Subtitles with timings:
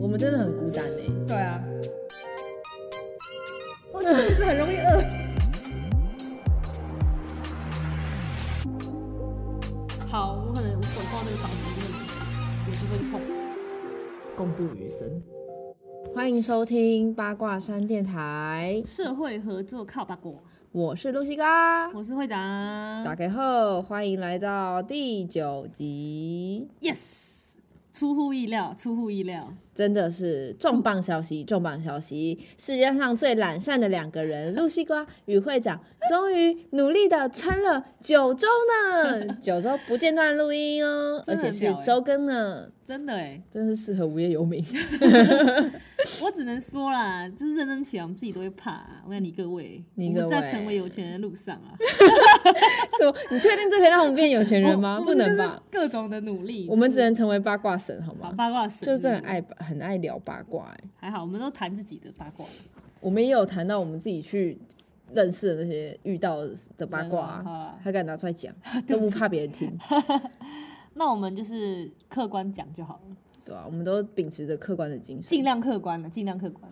[0.00, 1.62] 我们真的很孤单哎、对啊，
[3.92, 5.04] 我肚子很容易饿。
[10.08, 11.92] 好，我可能我走到那个房子里面，
[12.68, 13.20] 也是会痛。
[14.34, 15.22] 共度余生。
[16.14, 20.32] 欢迎收听八卦山电台，社会合作靠八卦，
[20.72, 21.90] 我是露西嘎。
[21.92, 23.04] 我是会长。
[23.04, 27.39] 打开后，欢迎来到第九集，Yes，
[27.92, 29.52] 出乎意料，出乎意料。
[29.72, 31.42] 真的是重磅消息！
[31.42, 32.38] 重磅消息！
[32.58, 44.62] 世界上最懒散的两个人，露西瓜与会长，终于努力的撑了九周呢， 九周不间断录音哦，而且是周更呢，真的哎，真是适合无业游民。
[46.22, 49.02] 我只能说啦，就是认真起来，我们自己都会怕、啊。
[49.06, 51.72] 我跟你各位，你们在成为有钱人的路上啊，
[52.98, 53.14] 什么？
[53.30, 55.00] 你确定这可以让我们变有钱人吗？
[55.04, 55.62] 不能吧？？
[55.70, 58.34] 各种的努力，我们只能成为八卦神，好把吗？
[58.36, 62.44] 八卦神，就是很爱很爱聊八卦、欸，还好，我们都谈自己的八卦。
[63.00, 64.58] 我们也有谈到我们自己去
[65.12, 66.38] 认识的那些遇到
[66.76, 68.54] 的八卦、啊，还敢拿出来讲，
[68.86, 69.72] 都不怕别人听，
[70.94, 76.70] 那我们就是客观讲就好了，对啊、我们都秉持着客观的精神，尽量客观的，尽量客观，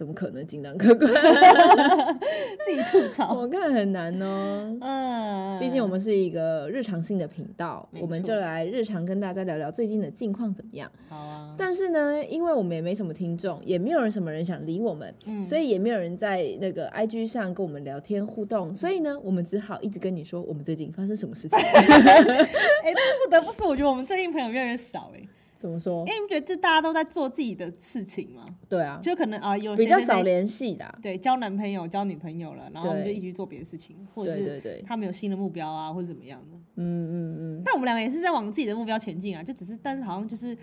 [0.00, 1.12] 怎么可能尽量客观？
[2.64, 3.38] 自己吐槽。
[3.38, 4.78] 我看很难哦。
[4.80, 10.90] 嗯，毕竟我们是一个日常性的频道，我们就来日常跟大家聊聊最近的近况怎么样。
[11.06, 21.58] 好啊，但是呢，因为我们也没什么听众，也没有人什么人想理我们，嗯所以也没有人在那个 IG 上跟我们聊天互动，所以呢，我们只好一直跟你说我们最近发生什么事情。
[21.60, 25.20] 哎、但是不得不说，我觉得我们最近朋友越来越少哎、
[25.60, 26.12] 怎么说因？
[26.12, 36.56] 为你不觉得就大家都在做自己的事情嘛，对啊，就可能啊、有比较少联系的啊、对，交男朋友、交女朋友了，然后我们就一起去做别的事情，或者是他们有新的目标啊，或者怎么样的。
[36.76, 40.56] 嗯嗯嗯，但我们两个也是在往自己的目标前进啊，就只是，但是好像就是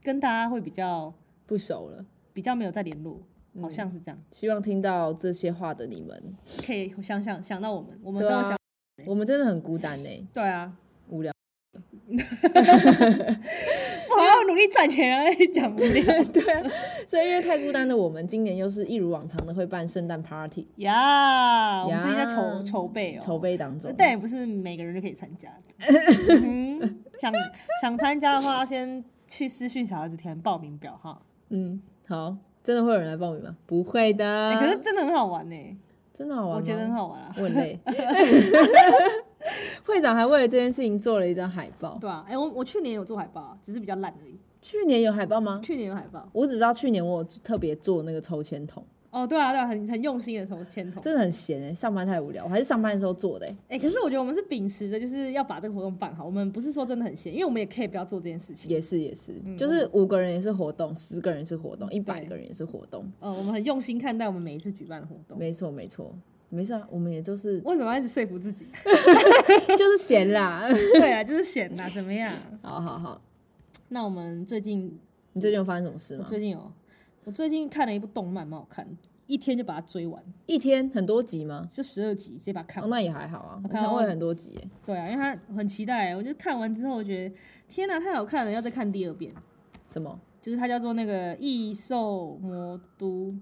[0.00, 1.12] 跟大家会比较
[1.44, 2.06] 不熟了。
[2.34, 3.20] 比较没有再联络，
[3.52, 4.18] 嗯好像是这样。
[4.30, 6.34] 希望听到这些话的你们，
[6.64, 8.56] 可以想想想到我们，我们都要想，
[9.04, 10.74] 我们真的很孤单呢、对啊。
[12.08, 12.16] 我
[14.16, 15.24] 好好努力赚钱啊，
[15.54, 16.62] 讲不了 对啊，
[17.06, 21.84] 所以因为太孤单的我们，今年又是一如往常的会办圣诞 party，呀。
[21.84, 23.94] 我们最近在筹呀筹备哦，筹备当中。
[23.96, 25.48] 但也不是每个人都可以参加
[27.20, 27.32] 想
[27.80, 31.22] 想参加的话，要先去私讯小孩子填报名表哈。
[31.50, 33.56] 嗯，好，真的会有人来报名吗？
[33.64, 34.50] 不会的。
[34.50, 35.56] 欸可是真的很好玩呢、
[36.12, 37.32] 真的好玩吗我觉得很好玩啊。
[37.36, 37.78] 我很累。
[39.84, 41.98] 会长还为了这件事情做了一张海报。
[42.00, 44.38] 对啊，哎、我我去年有做海报啊，只是比较烂而已。
[44.60, 45.60] 去年有海报吗？
[45.62, 46.28] 去年有海报。
[46.32, 51.02] 我只知道去年我有特别做那个抽签筒，哦，对啊，对啊，很很用心的抽签筒。
[51.02, 58.70] 真的很闲哎、上班太无聊，我还是上班的时候做的哎、哎、可是我觉得我们是秉持着就是要把这个活动办好，我们不是说真的很闲，因为我们也可以不要做这件事情。
[58.70, 65.36] 也是也是，嗯就是五个人也是活动，十个人也是活动，一百个人也是活动，呃，我们很用心看待我们每一次举办的活动。
[65.36, 66.14] 没错没错，
[66.54, 68.66] 没事啊，我们也就是为什么要一直说服自己？
[69.76, 70.68] 就是闲啦。
[70.94, 72.30] 对啊，就是闲啦，怎么样？
[72.60, 73.20] 好好好，
[73.88, 74.98] 那我们最近，
[75.32, 76.22] 你最近有发生什么事吗？
[76.24, 76.72] 我最近有，
[77.24, 78.86] 我最近看了一部动漫，蛮好看，
[79.26, 81.66] 一天就把它追完，一天很多集吗？
[81.72, 82.90] 就十二集，直接把它看哦，完。
[82.90, 84.68] 那也还好啊，我看哦想会很多集耶。
[84.84, 87.34] 对啊，因为它很期待，我就看完之后，我觉得
[87.66, 89.32] 天哪，太好看了，要再看第二遍。
[89.86, 90.20] 什么？
[90.42, 93.34] 就是它叫做那个异兽魔都，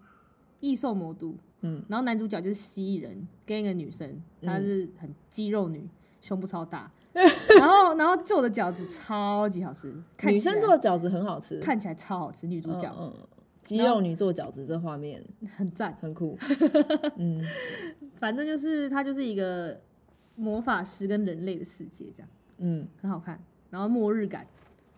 [0.61, 5.89] 异兽魔都，嗯，然后男主角就是蜥蜴人，跟一个女生，她是很肌肉女，
[6.21, 13.27] 胸部超大， 然后然后做的饺子超级好吃，看女生做的饺子很好吃，看起来超好吃，女主角、嗯嗯，
[13.63, 15.23] 肌肉女做饺子这画面
[15.57, 16.39] 很赞，很酷。
[17.17, 17.45] 嗯，
[18.19, 19.81] 反正就是它就是一个
[20.37, 22.29] 魔法师跟人类的世界，这样
[22.59, 23.39] 嗯，很好看，
[23.71, 24.47] 然后末日感，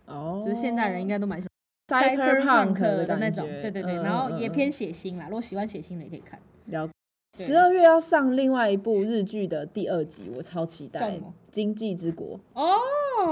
[0.06, 1.51] 哦，就是现代人应该都蛮喜欢
[1.88, 6.38] cyberpunk 的那种，对对对，嗯然后也偏血腥啦，如果喜欢血腥的也可以看。
[6.38, 6.86] 了。
[6.86, 6.92] 对。
[7.34, 11.12] 十二月要上另外一部日剧的第二集，我超期待，
[11.50, 12.76] 《经济之国》，哦，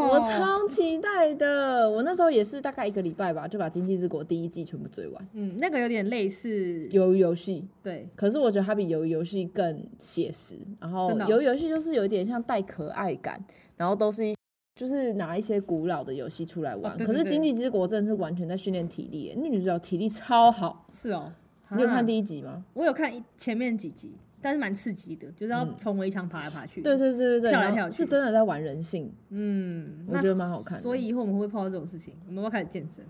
[0.09, 1.91] 我超期待的。
[1.91, 5.29] 我那时候也是大概一个礼拜吧，就把《经济之国》第一季全部追完。
[5.35, 6.49] 嗯，那个有点类似，
[6.89, 13.39] 鱿鱼游戏，对，可是我觉得它比鱿鱼游戏更写实，然后真的哦鱿鱼游戏就是有一点像带可爱感，
[13.77, 14.35] 然后都是一
[14.81, 16.97] 就是拿一些古老的游戏出来玩。
[16.97, 20.87] 可是《哦对对对经济之国》真的是完全在训练体力耶，那女主角体力超好。
[20.91, 21.31] 是哦。
[21.73, 22.65] 你有看啊第一集吗？
[22.73, 26.81] 我有看一前面几集，但是蛮刺激的，就是要嗯从围墙爬来爬去。
[26.81, 29.13] 对，对对对对，跳来跳去是真的在玩人性。
[29.29, 32.15] 嗯，我觉得蛮好看的所以以后我们会不会碰到这种事情？
[32.27, 33.05] 我们要开始健身，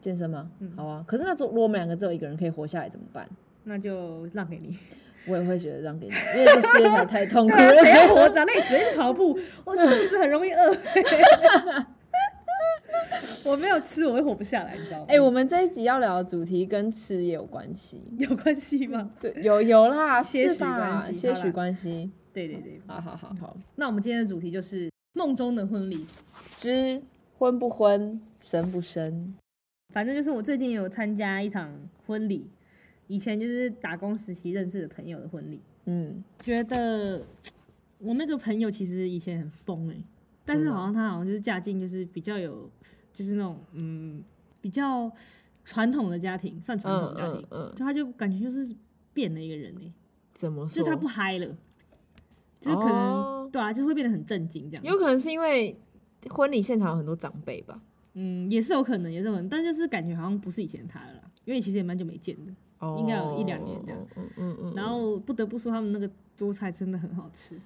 [0.00, 0.48] 健身吗？
[0.60, 1.04] 嗯好啊。
[1.04, 3.28] 可是那如果我们两个只有一个人可以活下来怎么办？
[3.64, 4.76] 那就让给你。
[5.26, 8.14] 我也会觉得让给你，因为这世界才太痛苦了啊，谁要。
[8.14, 8.44] 活着啊？
[8.44, 10.74] 累死了，一直跑步，我肚子很容易饿。
[13.44, 15.06] 我没有吃，我会活不下来，你知道吗？
[15.08, 18.02] 哎、我们这一集要聊的主题跟吃也有关系。
[18.18, 19.10] 有关系吗？
[19.20, 22.10] 对，有有啦，些许是吧关系些许关系。
[22.32, 22.80] 对对对。
[22.86, 26.06] 好好好好，那我们今天的主题就是梦中的婚礼，
[26.56, 27.00] 之
[27.38, 29.34] 婚不婚，生不生？
[29.94, 31.72] 反正就是我最近有参加一场
[32.06, 32.50] 婚礼，
[33.08, 37.26] 以前就是打工时期认识的朋友的婚礼，嗯，觉得
[37.98, 39.96] 我那个朋友其实以前很疯哎、
[40.44, 42.70] 但是好像他好像就是嫁进就是比较有
[43.12, 44.22] 就是那种嗯
[44.60, 45.10] 比较
[45.64, 48.74] 传统的家庭，算传统家庭，嗯他就感觉就是
[49.12, 49.92] 变了一个人哎、
[50.32, 50.76] 怎么说？
[50.76, 51.46] 就是他不嗨了，
[52.60, 54.84] 就是可能、哦对啊，就是会变得很震惊这样。
[54.84, 55.74] 有可能是因为
[56.28, 57.80] 婚礼现场有很多长辈吧？
[58.12, 62.52] 嗯，也是有可能，也是有可能，但就是感觉好像不是以前的他了啦，因为其实也蛮久没见的。
[62.78, 64.06] 哦应该有一两年这样。
[64.16, 67.58] 嗯嗯嗯然后不得不说，他们那个桌菜真的很好吃，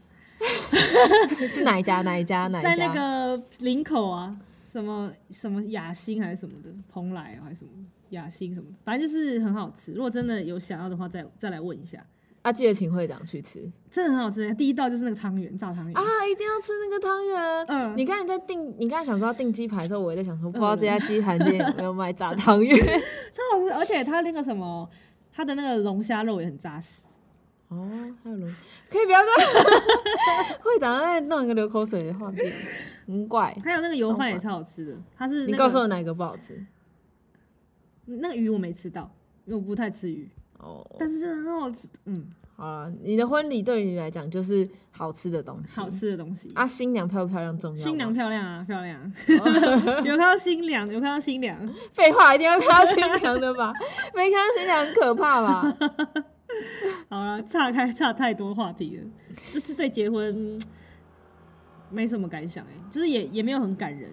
[1.38, 2.02] 嗯， 是哪一家？
[2.02, 2.46] 哪一家？
[2.52, 2.74] 哪一家？
[2.74, 7.70] 在那个林口啊，什么什么雅兴还是什么的，蓬莱啊还是什么
[8.10, 9.92] 雅兴什么的，反正就是很好吃。
[9.92, 12.04] 如果真的有想要的话，再再来问一下，
[12.42, 14.52] 啊，记得请会长去吃真的很好吃。
[14.54, 17.66] 第一道就是那个汤圆，炸汤圆啊，一定要吃那个汤圆。
[17.68, 22.76] 嗯，你刚才在订，你刚才想说要订鸡排的时候，我也在想说，不知道这家鸡排店有没有卖炸汤圆。
[23.32, 24.90] 超好吃，而且它那个什么，
[25.32, 27.02] 它的那个龙虾肉也很扎实。
[27.68, 27.88] 哦，
[28.24, 28.48] 还有龙，
[28.90, 29.28] 可以不要再
[30.60, 32.52] 会长在弄一个流口水的画面，
[33.06, 33.56] 很怪。
[33.64, 36.66] 还有那个油饭也超超好吃的，它是、那你、告诉我哪个不好吃？
[38.04, 39.10] 那个鱼我没吃到，
[39.44, 40.28] 因为我不太吃鱼，
[40.62, 42.26] 哦，但是真的很好吃，嗯，
[42.56, 46.50] 好了，你的婚礼对于你来讲就是好吃的东西，好吃的东西。
[46.54, 46.66] 啊。
[46.66, 47.84] 新娘漂不漂亮重要？
[47.84, 49.12] 新娘漂亮啊，漂亮！
[50.04, 51.58] 有看到新娘，有看到新娘，
[51.92, 53.72] 废话，一定要看到新娘的吧？
[54.14, 55.62] 没看到新娘很可怕吧？
[57.10, 59.04] 好了，岔开岔太多话题了，
[59.52, 60.58] 就是对结婚
[61.90, 64.10] 没什么感想哎、就是也也没有很感人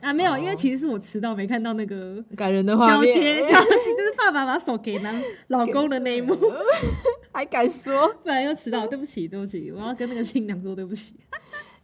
[0.00, 0.38] 啊，没有，哦。
[0.38, 6.36] 因为其实是我迟到没看到那个感人的画面，交接就是爸爸把手给男老公的那一幕，
[7.32, 8.08] 还敢说？
[8.22, 11.14] 不然又迟到，对不起，对不起，我要跟那个新娘说对不起。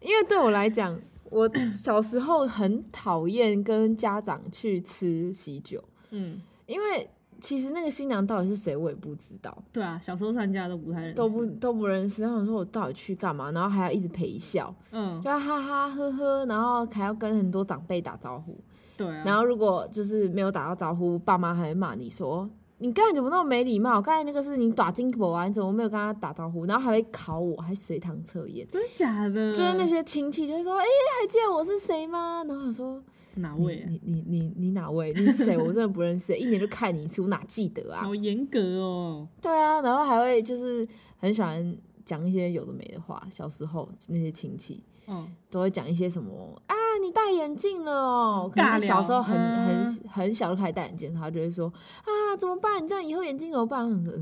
[0.01, 1.01] 因为对我来讲，
[1.31, 1.51] 我
[1.83, 7.09] 小时候很讨厌跟家长去吃喜酒，嗯，因为
[7.43, 12.23] 其实那个新娘到底是谁，我也不知道，对啊，小时候参加都不太认识，都不都不认识。
[12.23, 13.51] 然后我说我到底去干嘛？
[13.51, 18.57] 然后还要一直陪笑，嗯就，要哈哈呵呵，然后还要跟很多长辈打招呼。
[18.97, 22.49] 对啊，然后如果就是没有打到招呼，爸妈还会骂你说。
[22.79, 24.03] 你刚才怎么那么没礼貌？
[24.03, 26.67] 刚才那个是你打金箔啊，你怎么没有跟他打招呼？
[26.67, 29.55] 然后还会考我，还随堂测验，真的假的？
[29.55, 30.85] 就是那些亲戚就会说：“哎、
[31.21, 33.03] 还记得我是谁吗？”然后我说：“你
[33.37, 33.87] 哪位啊？
[33.89, 35.13] 你你你你哪位？
[35.15, 35.57] 你是谁？
[35.57, 40.87] 我真的不认识，一年就看你一次，我哪记得啊好严格哦。？”对啊，然后还会就是
[41.17, 43.27] 很喜欢讲一些有的没的话。
[43.31, 48.51] 小时候那些亲戚嗯，都会讲一些什么啊，你戴眼镜了哦。
[48.55, 52.83] 可能小时候很聊很嗯很小就开始戴眼镜，他就会说啊，怎么办？
[52.83, 53.85] 你这样以后眼睛怎么办？
[53.85, 54.21] 我想说，呃，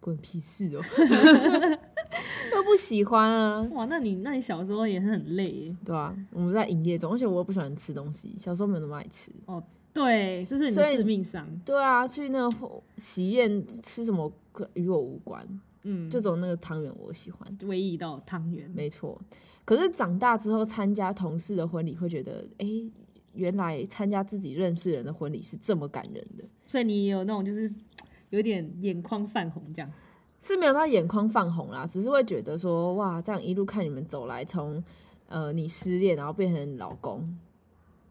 [0.00, 0.80] 关你屁事哦，
[2.54, 3.60] 又不喜欢啊。
[3.72, 5.76] 哇，那你那你小时候也是很累耶。
[5.84, 9.30] 对啊，我们在营业中，而且我又不喜欢吃东西，小时候没有那么爱吃。
[9.46, 9.62] 哦
[9.92, 11.48] 对，这是你的致命伤。
[11.64, 14.32] 对啊，去那个喜宴吃什么
[14.74, 15.44] 与我无关，
[15.82, 18.70] 嗯，就只有那个汤圆我喜欢，唯一一道汤圆。
[18.70, 19.20] 没错。
[19.64, 22.66] 可是长大之后参加同事的婚礼，会觉得，哎、
[23.34, 27.72] 原来参加自己认识人的婚礼是这么感人的，所以你也有那种就是
[28.30, 29.90] 有点眼眶泛红这样。
[30.40, 34.82] 是没有到眼眶泛红啦，只是会觉得说，哇，这样一路看你们走来，从
[35.28, 37.38] 呃你失恋，然后变成老公、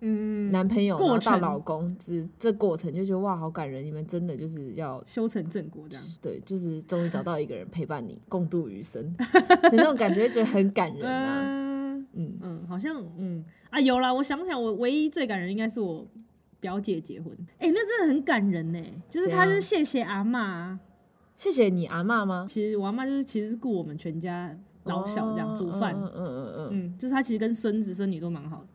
[0.01, 6.05] 嗯，男朋友，然后到老公，只这过程就觉得哇，好感人，你们真的就是要修成正果这样。
[6.21, 11.41] 对，就是终于找到一个人陪伴你，共度余生 的那种感觉，觉得很感人啊。
[11.43, 16.05] 嗯嗯，嗯，好像嗯啊有啦，我想想，我唯一最感人应该是我
[16.59, 17.35] 表姐结婚。
[17.57, 20.79] 哎、那真的很感人呢，就是她就是谢谢阿嬷啊。
[21.39, 22.45] 谢谢你阿妈吗？
[22.45, 24.53] 其实我阿妈就是其实是顾我们全家
[24.83, 25.95] 老小这样煮饭。
[25.95, 28.67] 嗯嗯嗯嗯嗯，就是她其实跟孙子孙女都蛮好的。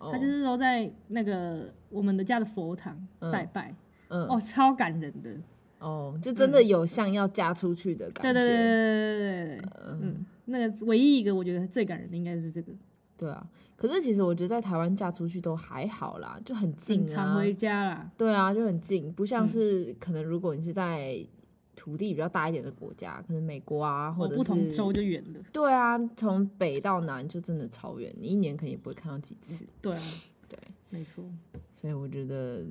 [0.00, 3.72] 嗯，她就是都在那个我们的家的佛堂嗯拜拜，
[4.08, 5.30] 嗯哦，超感人的。
[5.78, 8.32] 哦，就真的有像要嫁出去的感觉。
[8.32, 12.72] 对对对对对对对，嗯，嗯，那个唯一一个我觉得最感人的应该是这个，
[13.16, 13.46] 对啊。
[13.76, 17.06] 可是其实我觉得在台湾嫁出去都还好啦，就很近啊。
[17.06, 18.10] 常回家啦。
[18.18, 21.24] 对啊，就很近，不像嗯是可能如果你是在
[21.80, 25.40] 土地比较大一点的国家，可能美国啊，或哦者是不同州就远了。
[25.50, 29.64] 对啊，从北到南就真的超远，你一年可能也不会看到几次。
[29.80, 30.02] 对啊，
[30.46, 30.58] 对，
[30.90, 31.24] 没错。
[31.72, 32.66] 所以我觉得，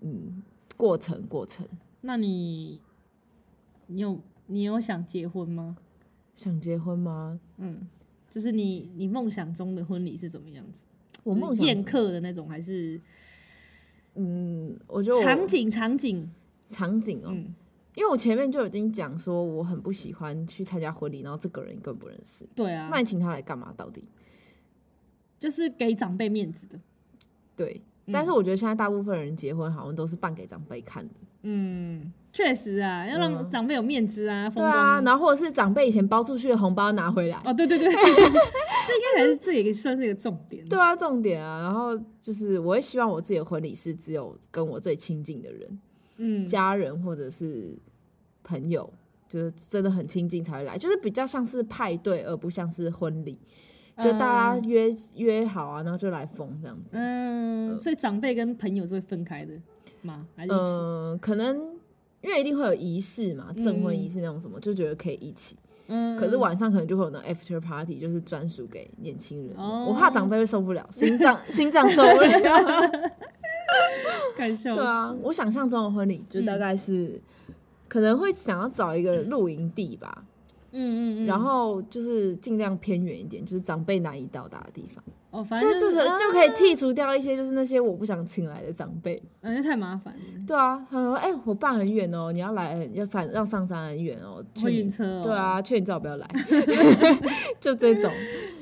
[0.00, 0.42] 嗯，
[0.74, 1.68] 过程过程，
[2.00, 2.80] 那你，
[3.88, 5.76] 你有你有想结婚吗？
[6.34, 7.38] 想结婚吗？
[7.58, 7.86] 嗯，
[8.30, 10.82] 就是你你梦想中的婚礼是怎么样子？
[11.24, 12.98] 我梦想宴客的那种，还是
[14.14, 16.26] 嗯，我觉得我场景场景，
[16.66, 17.54] 场景哦、嗯，
[17.96, 23.72] 因为我前面就已经讲说我很不喜欢去参加婚礼，然后这个人你根本不认识，对啊那，你请他来干嘛？
[23.74, 24.04] 到底？
[25.38, 26.78] 就是给长辈面子的。
[27.56, 40.68] 对，嗯但是我觉得现在大部分人结婚好像都是办给长辈看的，嗯，确实啊，要让嗯长辈有面子啊，风对啊，然后或者是长辈以前包出去的红包拿回来，哦，对对对， 这应该才是这也算是一个重点。
[40.68, 45.78] 对啊，重点啊，然后就是我会希望我自己的婚礼是只有跟我最亲近的人，
[46.18, 47.78] 嗯，家人或者是
[48.42, 48.92] 朋友，
[49.28, 53.38] 就是真的很亲近才会来，就是比较像是派对，而不像是婚礼，
[54.02, 56.96] 就大家约、约好啊，然后就来疯这样子。
[56.98, 59.52] 嗯，所以长辈跟朋友是会分开的
[60.02, 60.26] 吗？
[60.36, 60.52] 还是？
[60.52, 61.56] 嗯、可能
[62.22, 65.56] 因为一定会有仪式嘛，证婚嗯仪式那种什么，就觉得可以一起。
[65.88, 69.56] 嗯，可是晚上可能就会有那 after party，就是专属给年轻人。
[69.56, 73.10] 哦我怕长辈会受不了，心脏心脏受不了。
[74.36, 77.20] 看笑对啊，我想象中的婚礼就大概是、
[77.88, 80.24] 可能会想要找一个露营地吧，
[80.76, 86.14] 嗯嗯嗯，然后就是尽量偏远一点，就是长辈难以到达的地方，哦，反正就是啊。
[86.18, 89.20] 就可以剔除掉一些就是那些我不想请来的长辈。
[89.40, 95.22] 感觉太麻烦了，对啊，他说哎、我爸很远哦，你要来要上要上山很远哦，劝会你晕车哦。
[95.22, 96.28] 对，啊，劝你最好不要来，
[97.60, 98.10] 就这种。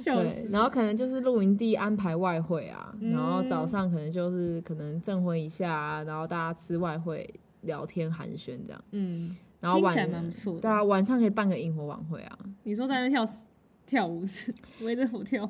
[0.04, 0.48] 对，。
[0.50, 3.12] 然后可能就是露营地安排外汇啊，嗯。
[3.12, 7.28] 然后早上可能就是可能证婚一下啊，然后大家吃外汇
[7.62, 9.30] 聊天寒暄这样，嗯，
[9.64, 13.26] 然后晚蛮不错的对啊，晚上可以办个萤火晚会啊，你说在那跳
[13.86, 14.52] 跳舞是
[14.82, 15.48] 围着舞跳，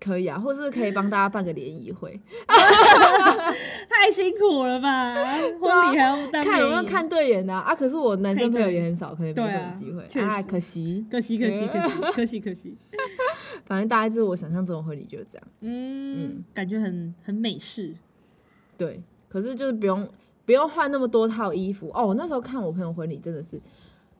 [0.00, 2.20] 可以啊，或是可以帮大家办个联谊会，
[3.88, 5.14] 太辛苦了吧？
[5.60, 7.58] 婚礼还要当看有没有看对眼啊。
[7.60, 7.74] 啊！
[7.74, 10.06] 可是我男生朋友也很少，可能没对啊这种机会。
[10.08, 11.04] 确啊，可惜。
[11.10, 12.76] 可惜可惜可惜可惜可惜，
[13.64, 17.94] 反正大概就是我想象中的婚礼就是这样，嗯，感觉很很美式，
[18.76, 19.02] 对。
[19.28, 20.08] 可是就是不用
[20.46, 21.90] 不用换那么多套衣服。
[21.92, 22.06] 哦。
[22.06, 23.60] 我那时候看我朋友婚礼真的是，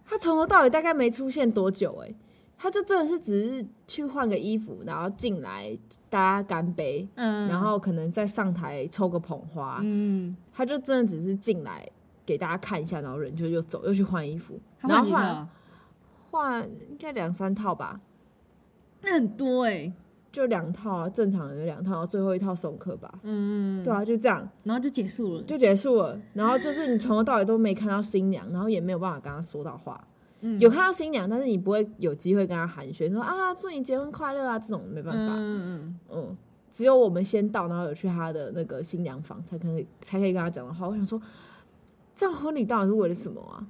[0.05, 2.15] 他从头到尾大概没出现多久哎、
[2.59, 5.79] 他就真的是只是去换个衣服，然后进来
[6.09, 11.87] 大家干杯，嗯，然后可能再上台抽个捧花，嗯，他就真的只是进来
[12.25, 15.49] 给大家看一下，然后人就又走，又去换衣服，然后换
[16.31, 18.01] 换应该两三套吧，
[19.03, 19.93] 那很多哎，
[20.37, 23.11] 就两套啊，正常的两套，最后一套送客吧。
[23.23, 26.21] 嗯嗯，对啊，就这样然后就结束了，就结束了。
[26.35, 29.99] 然后就是你从头到尾都没看到新娘，然后也没有办法跟她说到话。
[30.43, 35.33] 嗯有看到新娘，但是你不会有机会跟她寒暄，说啊祝你结婚快乐啊这种没办法。
[35.35, 36.37] 嗯嗯嗯，
[36.71, 40.87] 只有我们先到，然后有去她的那个新娘房，才可以才可以跟她讲的话。
[40.87, 41.19] 我想说，
[42.15, 43.67] 这样婚礼到底是为了什么啊？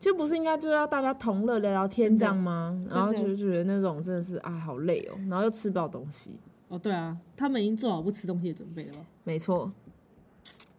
[0.00, 2.82] 就不是应该就要大家同乐聊聊天这样吗？
[2.88, 6.40] 然后就觉得那种真的是啊好累哦，然后又吃不到东西。
[6.68, 9.06] 哦，对啊，他们已经做好不吃东西的准备了吧？
[9.24, 9.70] 没错，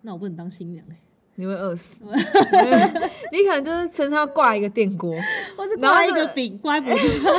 [0.01, 1.00] 那我不能当新娘哎，
[1.36, 1.96] 你会饿死，
[3.32, 5.12] 你可能就是身上要挂一个电锅，
[5.58, 7.34] 我是然后挂一个饼挂脖子上，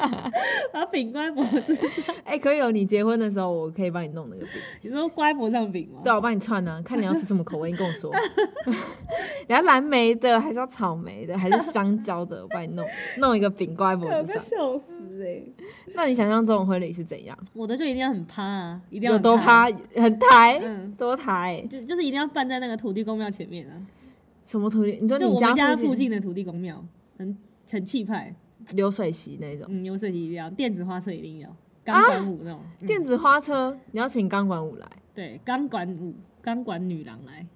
[0.72, 6.00] 把饼挂脖子上，哎、可以哦，你结婚的时候我可以帮你弄那个饼，你说挂脖子上饼吗？
[6.04, 8.10] 对啊，我帮你串啊，看你要吃什么口味，你跟我说。
[9.46, 12.40] 你要蓝莓的，还是要草莓的，还是香蕉的？
[12.42, 12.86] 我帮你弄
[13.18, 14.42] 弄一个饼挂在脖子上。
[14.44, 15.42] 笑死哎！
[15.94, 17.36] 那你想象中的婚礼是怎样？
[17.52, 19.64] 我的就一定要很趴啊，一定要有多趴？
[19.96, 21.62] 很抬，嗯，多抬？
[21.70, 23.74] 就就是一定要放在那个土地公庙前面啊，
[24.44, 24.98] 什么土地？
[25.00, 26.84] 你说就你我们家附附近的土地公庙，
[27.18, 27.36] 很
[27.70, 28.34] 很气派，
[28.72, 29.66] 流水席那种？
[29.68, 34.86] 嗯，流水席一定要，电子花车一定要，钢管舞那种，嗯电子花车，你要请钢管舞来。
[35.14, 37.46] 对，钢管舞，钢管女郎来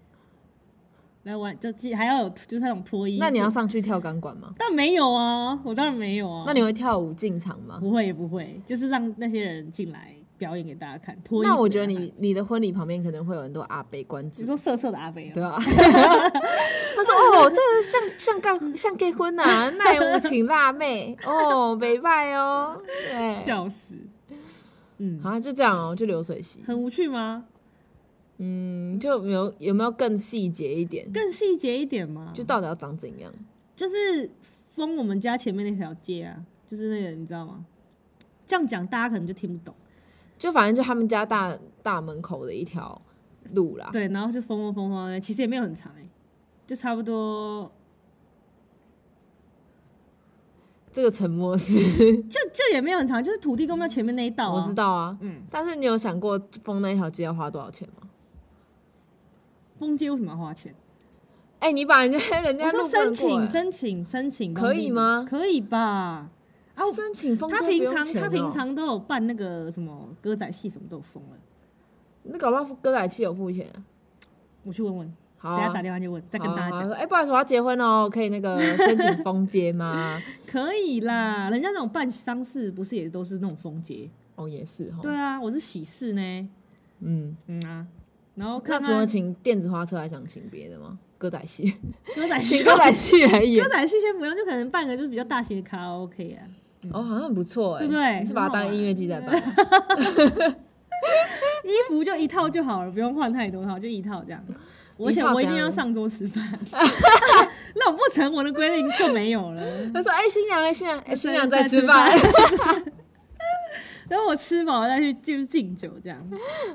[1.25, 3.51] 来玩，就记还要有就是那种脱衣，那你要？
[3.51, 4.55] 上去跳钢管吗？
[4.57, 6.45] 但没有啊，我当然没有啊。
[6.47, 7.79] 那你会跳舞进场吗？
[7.81, 11.15] 不会也不会，就是让那些人进来表演给大家看。
[11.23, 15.59] 脱那我觉得你你的婚礼旁边可能会有很多阿伯关看，注你，说色色的阿伯啊，对啊。
[15.61, 23.95] 他说：“哦，这个像像干像结婚呐、啊， 奈我请辣妹哦，没拜哦，对，笑死。
[24.99, 26.63] 嗯，好像就这样哦，就流水席。
[26.63, 27.45] 很无趣吗？
[28.39, 31.09] 嗯，就有没有有没有更细节一点？
[31.13, 33.33] 更细节一点吗，就到底要长怎样？
[33.77, 34.29] 就是
[34.75, 36.37] 封我们家前面那条街啊，
[36.69, 37.65] 就是那个你知道吗？
[38.47, 39.73] 这样讲大家可能就听不懂。
[40.39, 43.01] 就反正就他们家大大门口的一条
[43.55, 43.89] 路啦。
[43.93, 46.09] 对，然后就封封封封的，其实也没有很长哎、
[46.67, 47.71] 就差不多，
[50.93, 51.75] 这个沉默是
[52.25, 54.63] 就就也没有很长，就是土地公庙前面那一道、啊。
[54.63, 54.73] 我知。
[54.73, 58.09] 道啊，嗯，但是你有想过封那一条街要花多少钱吗？
[59.79, 60.75] 封街为什么要花钱？
[61.61, 66.31] 哎、你把人家人家申请欸申请申请可以吗可以吧？
[66.79, 71.37] 啊，申请封他平常他平常都有办那个什么歌仔戏，什么都有封了。
[72.23, 73.83] 那搞不好歌仔戏有付钱啊，
[74.63, 76.91] 我去问问，好啊等下打，电话就问，再跟大家讲。
[76.91, 80.23] 哎、不好意思，我要结婚哦，可以那个 申请封街吗？
[80.47, 84.09] 可以啦，人家那种办丧事不是也都是那种封街？
[84.37, 84.99] 哦，也是哈。
[85.03, 86.49] 对啊，我是喜事呢。
[87.01, 87.87] 嗯，嗯啊，
[88.35, 90.99] 然后那除了请电子花车，还想请别的吗？
[91.17, 91.73] 歌仔戏，
[92.15, 96.47] 歌仔戏，歌仔戏来演 歌，仔戏先不用，就可能办个就是比较大型的卡拉 OK 啊。
[96.93, 99.37] 哦，好像很不错哎，对不对你是把它当音乐季在办？
[101.65, 104.43] 衣服就一套就好了，不用换太多套，就一套这样。
[104.97, 106.43] 我想我一定要上桌吃饭，
[107.77, 109.63] 那我不成文的规定就没有了。
[109.95, 112.11] 他说：“哎、新娘嘞，新娘，哎、新娘在在吃饭。
[114.09, 116.19] 然后我吃饱了再去就是敬酒，这样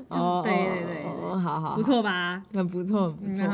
[0.08, 2.42] 哦，对对对对哦好好，不错吧？
[2.54, 3.44] 很不错，很不错。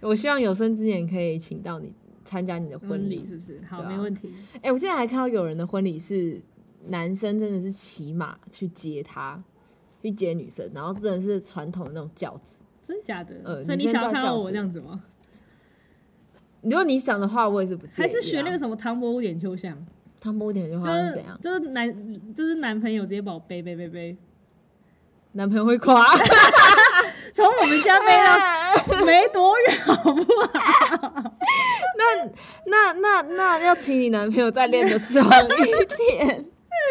[0.00, 1.92] 我希望有生之年可以请到你
[2.24, 3.26] 参加你的婚礼。
[3.26, 3.60] 是不是？
[3.68, 4.32] 好，没问题。
[4.62, 6.40] 哎、我之前还看到有人的婚礼是
[6.86, 9.42] 男生真的是骑马去接她，
[10.02, 12.56] 去接女生，然后真的是传统的那种轿子。
[12.82, 13.34] 真假的？
[13.44, 15.02] 呃所以你想要看到我这样子吗？
[16.62, 18.08] 如果你想的话，我也是不介意、啊。
[18.08, 19.86] 还是学那个什么唐伯虎点秋香？
[20.18, 21.38] 唐伯虎点的话就是是怎样？
[21.42, 24.16] 就是男就是男朋友直接把我背背背背，
[25.32, 26.02] 男朋友会夸，
[27.34, 28.06] 从我们家飞
[28.96, 31.34] 到 没多远，好不好？
[31.98, 32.24] 那
[32.66, 36.44] 那那那要请你男朋友再练的壮一点。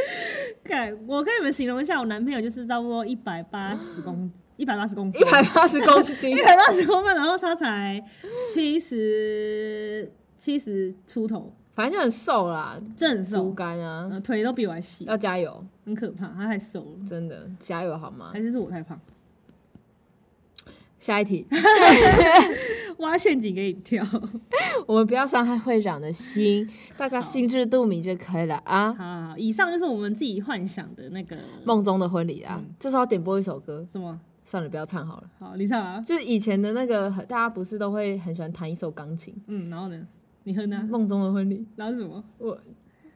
[0.66, 8.04] 看，我跟你们形容一下，我男朋友就是差不多一百八十公一百八十公斤，一百八十公斤一，百八十公分，然后他才
[8.54, 18.32] 七十七十出头，反正就很瘦啦，猪真瘦，肝啊，呃，腿都比我还细，要加油，很可怕，他太瘦了，真的加油好吗？
[18.34, 18.42] 还？
[18.42, 19.00] 是是我太胖，
[21.04, 21.46] 下一题，
[23.00, 24.06] 挖陷阱给你跳。
[24.88, 26.66] 我们不要伤害会长的心，
[26.98, 28.94] 大家心知肚明就可以了啊。
[28.94, 34.18] 好好好，以上就是我们自己幻想的那个梦中的婚礼啊，嗯这时候要点播一首歌，什么？
[34.46, 35.24] 算了，不要唱好了。
[35.40, 36.00] 好，你唱啊。
[36.00, 40.08] 就是以前的那个，大家不是都会很喜欢弹一首钢琴，嗯，然后呢？
[40.46, 40.88] 你哼呢？
[40.90, 42.24] 梦中的婚礼，然后什么？
[42.38, 42.58] 我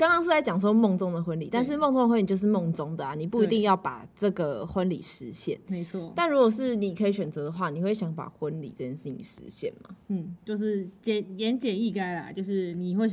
[0.00, 5.60] 刚刚是在讲说梦中的婚礼，但是梦中的婚礼就是梦中的啊，你不一定要把这个婚礼实现。
[5.68, 6.10] 没错。
[6.16, 9.94] 但如果是你可以选择的话，你会想把婚礼这件事情实现吗？
[10.08, 13.06] 嗯，就是简言简意赅啦，就是你会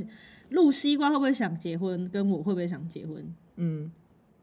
[0.51, 3.35] 露西瓜会不会想结婚，跟我会不会想结婚？
[3.57, 3.91] 嗯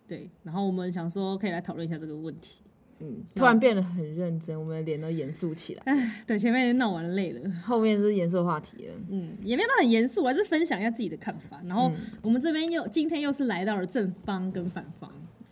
[0.06, 2.60] 对，然后我们想说可以来讨论一下这个问题。
[3.00, 8.94] 嗯，突然变得很认真，我们的脸都严肃起来，哎对，前面闹完累了，后面是严肃的话题了。
[9.10, 11.60] 嗯，也没有到很严肃，还是分享一下自己的看法。
[11.66, 15.10] 然后嗯我们这边又今天又是来到了正方跟反方，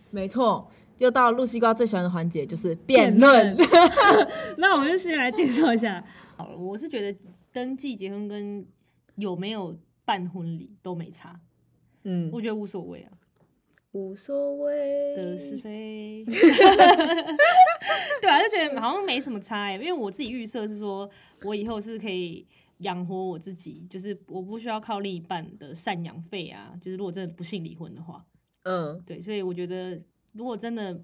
[0.09, 3.55] 没错，又到了露西瓜最喜欢的环节，就是辩论。
[4.57, 6.03] 那我们就先来介绍一下。
[6.35, 7.19] 好了，我是觉得
[7.51, 8.65] 登记结婚跟
[9.15, 11.39] 有没有办婚礼都没差，
[12.03, 13.11] 嗯，我觉得无所谓啊，
[13.93, 16.23] 无所谓的是非。
[18.21, 21.09] 对啊，就觉得好像没什么差哎、因为我自己预设是说，
[21.43, 22.45] 我以后是可以
[22.79, 26.73] 养活我自己，就是我不需要靠另一半的赡养费啊。
[26.81, 28.25] 就是如果真的不幸离婚的话，
[28.63, 30.01] 嗯，对，所以我觉得
[30.31, 30.99] 如果真的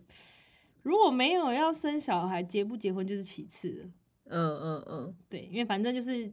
[0.82, 3.90] 如果没有要生小孩，结不结婚就是其次了。
[4.32, 6.32] 嗯嗯嗯，对，因为反正就是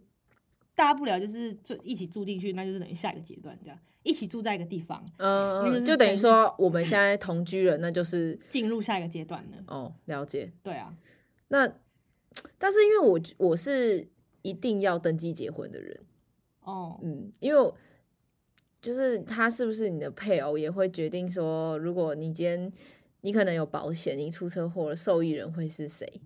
[0.76, 9.64] 大不了就是住一起住进去，那就是等于下一个阶段这样，一起住在一个地方，嗯，是就等于等说我们现在同居了，那就是 进入下一个阶段了。
[9.66, 10.52] 哦，了解。
[10.62, 10.94] 对啊，
[11.48, 11.66] 那
[12.58, 14.06] 但是因为我我是
[14.42, 15.98] 一定要登记结婚的人，
[16.60, 17.72] 哦，嗯，因为
[18.82, 22.70] 就是他是不是你的配偶，也会决定说，如果你今天
[23.22, 26.20] 你可能有保险，你出车祸了，受益人会是谁？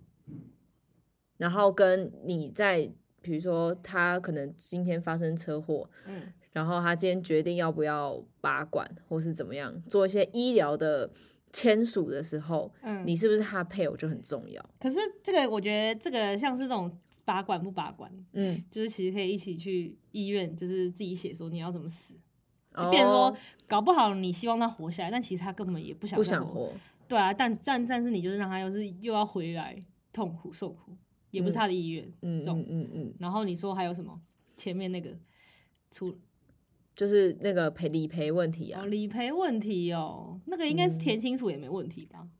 [1.37, 11.09] 然后跟你在比如说他可能今天发生车祸，嗯，然后他今天决定要不要拔管或是怎么样做一些医疗的
[11.51, 13.05] 签署的时候，嗯。
[13.05, 14.63] 你是不是他的配偶就很重要。
[14.79, 16.91] 可是这个我觉得这个像是这种
[17.23, 22.15] 拔管不拔管，嗯，就是其实可以一起去医院，就是自己写说你要怎么死，
[22.75, 26.73] 就哦变成说搞不好你希望他活下来，但其实他根本也不想再不想活，
[27.07, 29.75] 对啊，但但但是你就是让他又是又要回来
[30.11, 30.91] 痛苦受苦，
[31.31, 34.21] 也不是他的意愿，嗯嗯嗯嗯，然后你说还有什么？
[34.55, 35.09] 前面那个
[35.89, 36.15] 出
[36.95, 42.19] 就是那个赔理赔问题啊哦，理赔问题哦，那个应该是填清楚也没问题吧？
[42.21, 42.31] 嗯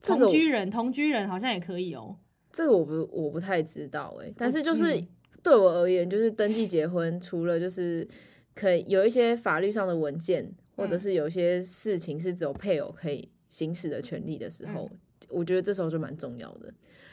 [0.00, 2.16] 这个同居人，同居人好像也可以哦。
[2.50, 5.08] 这个我不我不太知道哎、但是就是嗯
[5.42, 8.06] 对我而言，就是登记结婚，除了就是
[8.54, 14.90] 可以有一些法律上的文件，或者嗯是有一些事情是只有配偶可以行使的权利的时候，
[15.28, 16.72] 我觉得这时候就蛮重要的。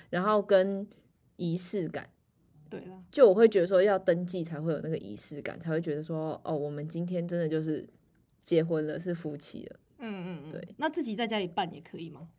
[0.09, 0.87] 然后跟
[1.35, 2.09] 仪式感，
[2.69, 7.87] 对了，就我会觉得说要登记才会有那个仪式感，才会觉得说哦，我们今天真的就是
[8.41, 9.79] 结婚了，是夫妻了。
[9.99, 10.67] 嗯嗯嗯，对。
[10.77, 12.29] 那自己在家里办也可以吗？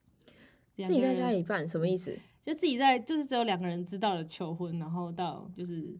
[0.76, 2.16] 自己在家里办什么意思？
[2.44, 5.94] 就自己在，就是只有两个人知道了求婚，然后到就是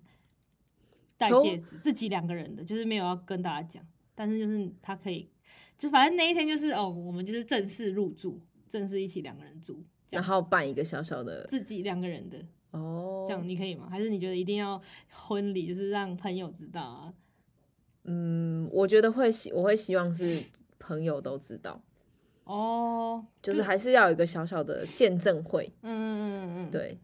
[1.16, 5.28] 戴戒指，自己两个人的，就是没有要跟大家讲，但是就是他可以，
[5.76, 12.38] 就反正那一天就是哦，我们就是正式入住，正式一起两个人住，然后办一个小小的自己两个人的，
[12.70, 13.88] 哦，这样你可以吗？
[13.90, 17.14] 还是你觉得一定要婚礼就是让朋友知道啊？
[18.04, 20.42] 嗯，我觉得会希我会希望是
[20.78, 21.82] 朋友都知道，
[22.44, 26.98] 哦，就是还是要有一个小小的见证会，嗯嗯嗯嗯嗯，对，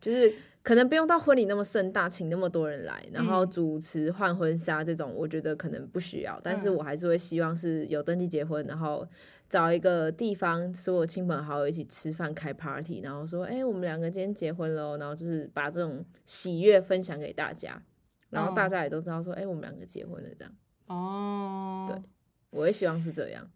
[0.00, 3.50] 就是可能不用到婚礼那么盛大，请那么多人来，然后嗯。
[3.50, 6.74] 主持换婚纱这种，我觉得可能不需要，但是嗯。
[6.76, 9.06] 我还是会希望是有登记结婚，然后
[9.46, 17.82] 找一个地方，所有亲朋好友一起吃饭开 party，然后说，哎、我们两个今天结婚了哦，然后就是把这种喜悦分享给大家，
[18.30, 20.30] 然后大哦家也都知道说，哎、我们两个结婚了。
[20.34, 20.52] 这样，
[20.86, 22.00] 哦，对
[22.48, 23.46] 我也希望是这样。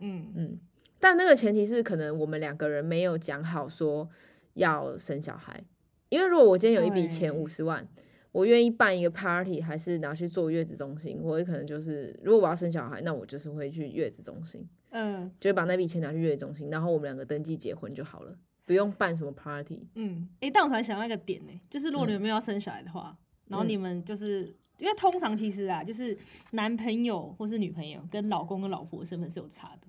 [0.00, 0.30] 嗯。
[0.36, 0.58] 嗯，
[1.00, 4.06] 但那个前提是可能我们两个人没有讲好说
[4.52, 5.64] 要生小孩，
[6.08, 7.86] 因为如果我今天有一笔钱五十万，
[8.32, 19.88] 我愿意办一个 party，还是拿去做月子中心，我也可能就是如果我要生小孩，那我就是会去月子中心，嗯就会把那笔钱拿去月子中心，然后我们两个登记结婚就好了，不用办什么 party。
[19.94, 23.16] 嗯，诶，但我突然想到一个点呢，就是如果你嗯们没有要生小孩的话，
[23.46, 24.54] 然后嗯你们就是。
[24.78, 26.16] 因为通常其实啊，就是
[26.52, 29.88] 男朋友或是女朋友跟老公跟老婆的身份是有差的，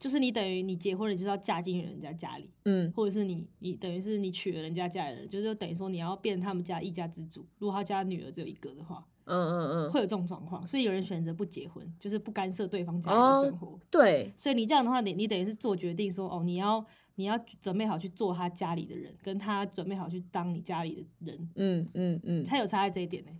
[0.00, 7.46] 就是你等于你结婚了就是要嫁进人家家里，嗯或者是你你等于是你娶了人家家里人，就是等于说你要变他们家一家之主。
[7.58, 13.78] 如果他家女儿只有一个的话，嗯嗯嗯，会有这种状况，所以有人选择不结婚，就是不干涉对方家里哦的生活。
[13.90, 16.84] 对，所以你这样的话，你你等于是做决定说，哦，你要
[17.16, 23.30] 你要准备好去做他家里的人，跟他准备好去当你家里的人，嗯嗯嗯，才有差在这一点呢。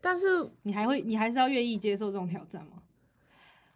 [0.00, 0.26] 但是
[0.62, 2.80] 你还会，你还是要愿意接受这种挑战吗？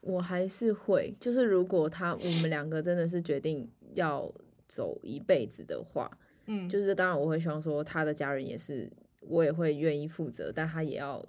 [0.02, 4.30] 我还是会，就是如果他我们两个真的是决定要
[4.68, 6.10] 走一辈子的话，
[6.46, 11.24] 嗯，就是当然我会希望说他的家人也是，我也会愿意负责，但他也要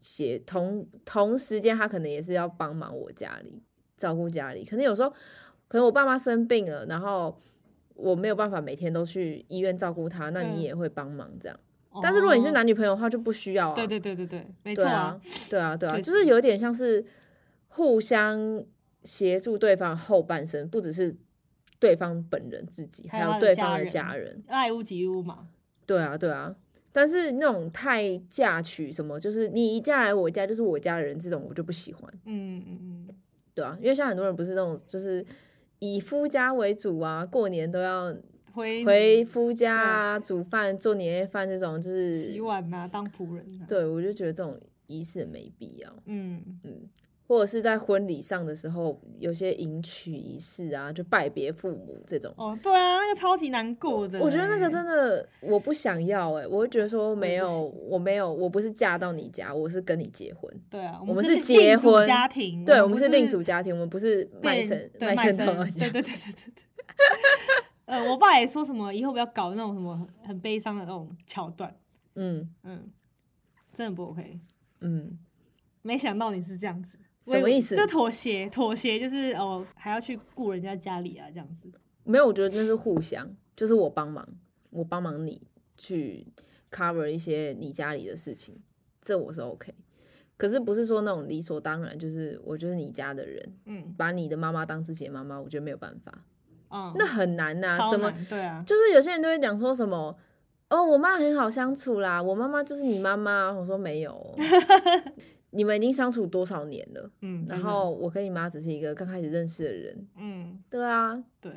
[0.00, 3.62] 协同同时间，他可能也是要帮忙我家里
[3.96, 5.10] 照顾家里，可能有时候
[5.68, 7.38] 可能我爸妈生病了，然后
[7.94, 11.60] 我没有办法每天都去医院照顾他，那嗯你也会帮忙这样。
[12.02, 13.74] 但是如果你是哦，男女朋友的话，就不需要啊。
[13.74, 17.02] 对对对对对，没错对啊，对啊，对啊，就是有点像是
[17.76, 18.64] 互相
[19.02, 21.14] 协助对方后半生，不只是
[21.78, 24.42] 对方本人自己，还还有对方的家人家人。
[24.46, 25.48] 爱屋及乌嘛。
[25.84, 26.56] 对啊，对啊。
[26.90, 32.10] 但是那种太嫁娶什么，就是你一嫁来我家就是我家人这种，我就不喜欢。
[32.24, 33.08] 嗯嗯嗯，
[33.54, 35.22] 对啊，因为像很多人不是那种就是
[35.78, 38.16] 以夫家为主啊，过年都要
[38.54, 45.92] 回回夫家啊，煮饭做年夜饭这种，就是洗碗啊、当仆人啊、对我就觉得这种仪式没必要。
[46.06, 46.88] 嗯嗯，
[47.26, 54.24] 或者是在婚礼上的时候，有些迎娶仪式啊，就拜别父母这种，哦，对啊，那个超级难过的欸。
[54.24, 66.64] 我觉得那个真的我不想要哎、我会觉得说没有，我没有，我不是嫁到你家，我是跟你结婚，对啊，我们是结婚家庭，对，我们是另组家庭，我们不是卖被身对卖身的，对对对对对对。
[67.86, 71.72] 呃，我爸也说什么以后不要搞那种什么很很悲伤的那种桥段，
[72.14, 72.90] 嗯嗯，
[73.72, 74.40] 真的不 OK。
[74.80, 75.18] 嗯，
[75.82, 81.70] 没想到你是这样子，什么意思就妥协，妥协就是哦，还要去顾人家家里啊，这样子。
[82.04, 84.26] 没有，我觉得那是互相，就是我帮忙，
[84.70, 85.42] 我帮忙你
[85.76, 86.26] 去
[86.70, 88.60] cover 一些你家里的事情，
[89.00, 89.74] 这我是 OK。
[90.36, 96.12] 可是不是说那种理所当然，就是我就是你家的人，嗯把你的妈妈当自己的妈妈，我觉得没有办法，
[96.70, 100.16] 嗯，那很难呐、超怎么难对啊，就是有些人都会讲说什么
[100.68, 103.50] 哦，我妈很好相处啦，我妈妈就是你妈妈。
[103.52, 104.34] 我说没有哦，
[105.56, 107.10] 你们已经相处多少年了？
[107.22, 111.52] 嗯，然后我跟你妈只是一个刚开始认识的人，嗯，对啊，对，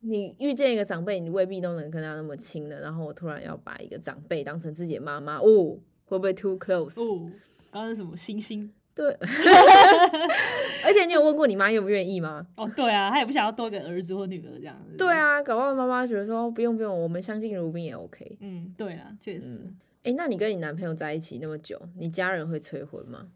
[0.00, 2.80] 你遇见一个长辈，你未必都能跟他那么亲的。
[2.80, 7.30] 然后我突然要把一个长辈当成自己的妈妈，哦，会不会 too close？、哦，
[7.70, 8.70] 刚刚什么星星？
[8.94, 9.12] 对，
[10.84, 12.46] 而且你有问过你妈愿不愿意吗？
[12.56, 14.76] 哦，对啊，她也不想要多一个儿子或女儿这样。
[14.88, 18.36] 子对，啊，搞不好妈妈觉得说不用不用，我们相敬如宾也 OK。
[18.40, 19.66] 嗯，对啊，确实，
[20.04, 23.26] 哎、那你跟你男朋友在一起那么久，你家人会催婚吗？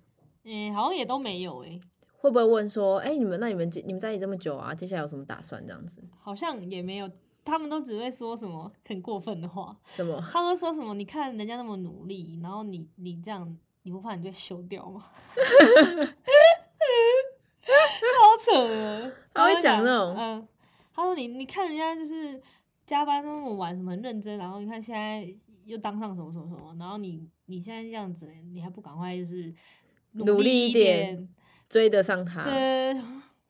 [0.49, 1.79] 嗯，好像也都没有诶，
[2.21, 5.65] 会不会问说，哎、你们那你们你们在一起这么久啊，接下来有什么打算？
[5.67, 6.03] 这样子？
[6.21, 7.11] 好像也没有，
[7.45, 10.19] 他们都只会说什么很过分的话，什么？
[10.33, 10.95] 他们说什么？
[10.95, 15.05] 你看人家那么努力，然后你你这样，你不怕你被休掉吗？
[18.21, 18.53] 好扯
[18.85, 19.13] 啊！
[19.35, 20.49] 他会讲那种嗯，
[20.95, 22.41] 他说你你看人家就是
[22.87, 25.27] 加班那么晚，什么很认真，然后你看现在
[25.65, 29.55] 又当上什么什么什么，然后你你现在这样子，你还不赶快就是
[30.25, 31.29] 努力一一点
[31.69, 32.43] 追得上他。
[32.43, 32.95] 对，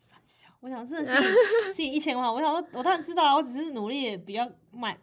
[0.00, 1.33] 傻 笑我想真的是
[1.72, 4.96] 心里一千万，我想说，我当然知道啊，我只是努力也比较慢，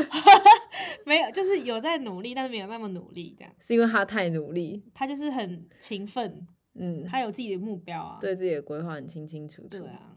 [1.04, 3.52] 没有，就是有在努力，但是没有那么努力这样。
[3.58, 8.18] 是因为他太努力，他就是很勤奋，嗯，他有自己的目标啊。
[8.20, 9.68] 对自己的规划很清清楚楚。
[9.68, 10.16] 对啊，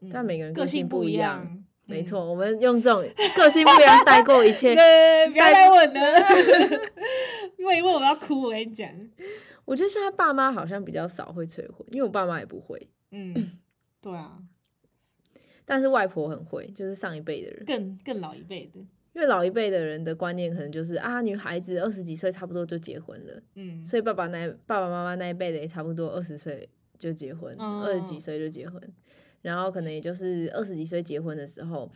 [0.00, 2.04] 嗯但每个人个性不一样，样，没嗯。
[2.04, 3.04] 错，我们用这种
[3.36, 4.74] 个性不一样带过一切。
[4.74, 6.00] 对，不要再问了，
[7.60, 8.90] 因为一问我要哭，我跟你讲。
[9.66, 13.34] 我觉得现在爸妈好像比较少会催婚，因为我爸妈也不会，嗯，
[14.00, 14.38] 对啊，
[15.66, 17.64] 但是外婆很会，就是上一辈的人。
[17.66, 18.80] 更更老一辈的，
[19.12, 26.66] 因为老一辈的人的观念可能就是啊，女孩子二十几岁差不多就结婚了，嗯，所以爸爸那一爸爸妈妈那一辈的也差不多二十岁
[26.98, 27.84] 就结婚，哦。
[27.84, 28.82] 二十几岁就结婚，
[29.42, 31.88] 然后可能也就是二十几岁结婚的时候，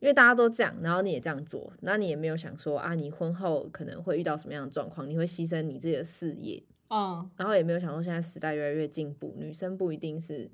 [0.00, 10.50] 因为大家都这样，然后你也这样做，那你也没有想说啊，你婚后可能会遇到什么样的状况，你会牺牲你自己的事业，嗯，然后也没有想说现在时代越来越进步，女生不一定是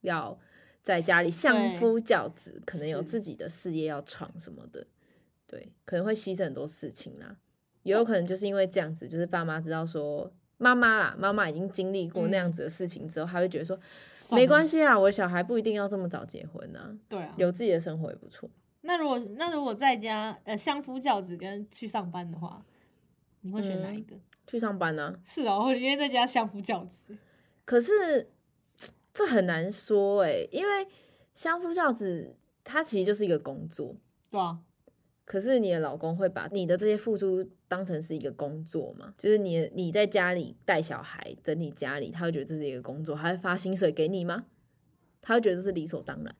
[0.00, 0.38] 要
[0.82, 4.86] 在家里相夫教子，可能有自己的事业要闯什么的，
[5.46, 7.36] 对，可能会牺牲很多事情啦。
[7.82, 13.78] 也有可能就是因为这样子，就是爸妈知道说妈妈啦，妈妈已经经历过那样子的事情之后，她会觉得说
[14.32, 17.34] 没关系，啊，我的小孩不一定要这么早结婚啊，对啊。
[17.36, 18.48] 有自己的生活也不错。
[18.82, 22.64] 那如果那如果在家呃相夫教子跟去上班的话，
[23.42, 24.16] 你会选哪一个？
[24.46, 27.16] 去上班呢、是哦，我因为在家相夫教子，
[27.64, 28.30] 可是
[29.14, 30.88] 这很难说诶、因为
[31.34, 33.94] 相夫教子它其实就是一个工作，
[34.28, 34.58] 对啊、
[35.24, 39.14] 可是你的老公会把你的这些付出当成是一个工作嘛？
[39.16, 44.46] 就是你你在家里带小孩、整理家里，他会觉得这是一个工作，他会发薪水给你吗？
[45.22, 46.34] 他会觉得这是理所当然，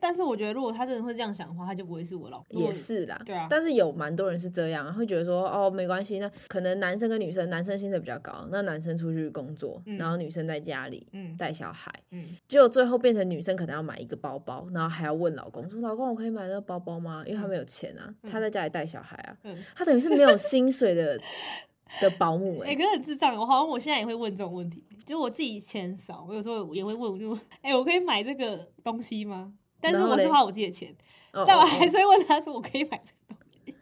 [0.00, 2.58] 但是我觉得如果他真的会这样想的话，他就不会是我老公。
[2.60, 3.20] 也是啦。
[3.26, 21.20] 对啊但是有蛮多人是这样啊，会觉得说哦没关系，那可能男生跟女生，男生薪水比较高，那男生出去工作，嗯然后女生在家里嗯带小孩，嗯，结果最后变成女生可能要买一个包包，然后还要问老公说：“老公，我可以买那个包包吗？”因为他没有钱啊，他在家里带小孩啊，嗯他等于是没有薪水的
[22.00, 29.52] 的保姆哎、哎、可是很智障，我好像我现在也会问这种问题，就是我自己钱少，我有时候也会问，我就哎、我可以买这个东西吗？
[29.80, 30.94] 但是我是花我自己的钱，
[31.32, 33.74] 哦但我哦还是会问他说我可以买这个东西，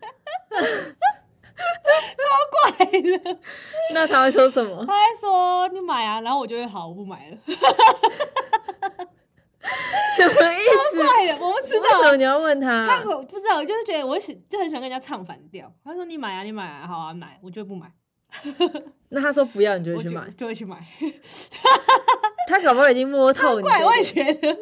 [2.18, 2.22] 超
[2.76, 3.38] 怪的。
[3.92, 4.84] 那他会说什么？
[4.86, 7.36] 他会说你买啊，然后我就会好，我不买了。
[10.16, 10.56] 什么意
[10.92, 11.04] 思？
[11.06, 11.80] 怪的，我不知道。
[11.82, 13.10] 为什么你要问他他？
[13.10, 15.72] 我不知道，我就是觉得我喜就很喜欢跟人家唱反调。
[15.84, 17.92] 他说你买啊，你买啊，好啊，买，我就会不买，
[19.10, 20.30] 那他说不要，你就会去买。
[20.36, 20.84] 就会去买。
[22.48, 24.04] 他搞不好已经摸透你这怪，我也个。
[24.04, 24.54] 觉得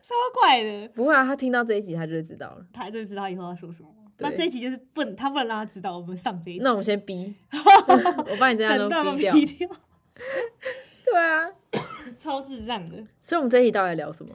[0.00, 0.88] 超怪的。
[0.90, 2.66] 不会啊，他听到这一集他就会知道了。
[2.72, 3.88] 他就知道以后要说什么。
[4.18, 9.68] 那这一集就是不能，他不能让他知道我们上这一集，那我们先逼， 我把你这样都逼掉。
[11.04, 11.50] 对啊，
[12.16, 13.04] 超智障的。
[13.20, 14.32] 所以我们这一集到底在聊什么？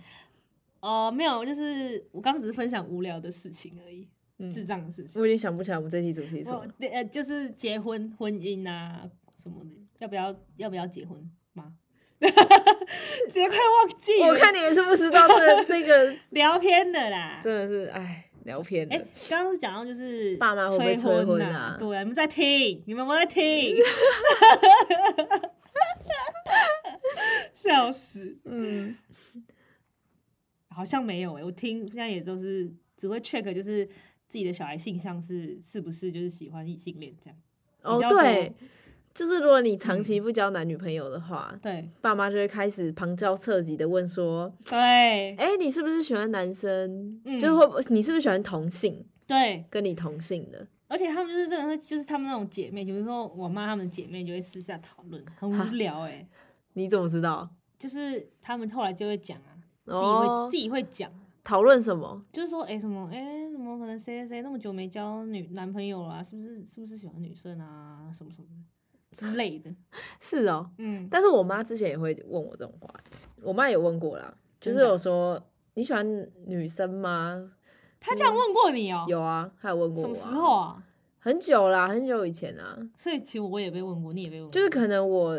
[0.82, 4.06] 哦，没有，就是我刚刚只是分享无聊的事情而已，
[4.38, 5.22] 嗯智障的事情。
[5.22, 6.66] 我已经想不起来我们这一集主题是什么。
[6.92, 9.10] 呃，就是结婚、婚姻啊
[9.42, 11.18] 什么的，要不要要不要结婚
[11.54, 11.74] 吗？
[13.28, 14.28] 直接快忘记了。
[14.28, 17.40] 我看你也是不知道这这个 聊天的啦。
[17.44, 18.96] 真的是哎聊偏了。
[18.96, 23.76] 哎，刚刚是讲到就是爸妈会不会催婚婚啊对，你们在听，你们有没有在听？
[27.54, 28.96] 笑死，嗯，
[30.70, 33.86] 好像没有哎、我听现在也都是只会 check，就是
[34.28, 37.38] 自己的小孩性向是是不是就是喜欢异性恋这样。
[37.84, 38.52] 哦对，
[39.20, 47.20] 就是如果你长期不交男女朋友的话，对爸妈就会开始旁敲侧击的问说：“对哎、你是不是喜欢男生？
[47.26, 49.06] 嗯就会不你是不是喜欢同性？
[49.28, 50.66] 对，跟你同性的？
[50.88, 56.26] 而且他们就是真的会，就是他们那种姐妹，比如说我妈她们姐妹就会私下讨论，很无聊哎、
[56.76, 57.50] 你怎么知道？
[57.78, 59.52] 就是他们后来就会讲啊，
[59.86, 61.12] 自己会、哦自，己会讲。
[61.44, 62.24] 讨论什么？
[62.32, 68.64] 就是说，哎、什么，哎、什么可能谁谁谁那么久没交女男朋友啦、是不是是不是喜欢女生啊，什么什么的
[69.12, 69.70] 之类的。
[70.20, 72.94] 是哦，嗯，但是我妈之前也会问我这种话，
[73.42, 75.42] 我妈也问过啦，就是有说
[75.74, 77.44] 你喜欢女生吗？
[78.00, 80.60] 她这样问过你哦、有啊，她有问过我、什么时候？
[80.60, 80.84] 啊？
[81.22, 85.38] 很久啦，很久以前啊，所以其实我也被问过，你也被问过，就是可能我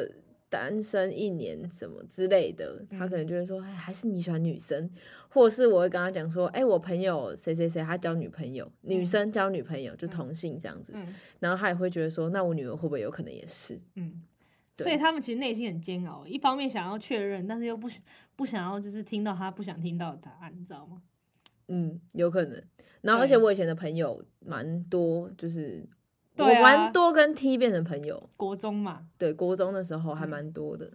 [0.51, 4.91] 单身一年什么之类的，他嗯可能就会说，哎，还是你喜欢女生，
[5.31, 13.81] 或者是我会跟他讲说，哎，我朋友谁谁谁他交女朋友，女生交女朋友就同性这样子，嗯然后他也会觉得说，那我女儿会不会有可能也是？
[13.95, 14.23] 嗯。
[14.79, 18.03] 所以他们其实内心很煎熬，一方面想要确认，但是又不想
[18.35, 21.03] 不想要就是听到他不想听到的答案，你知道吗？
[21.69, 22.63] 嗯，有可能。
[23.03, 25.87] 然后，而且我以前的朋友蛮多，就是
[26.41, 26.63] 我对啊。
[26.63, 30.29] 蛮多跟 T 变成朋友，国中嘛，对，国中的时候还嗯。
[30.29, 30.91] 蛮多的，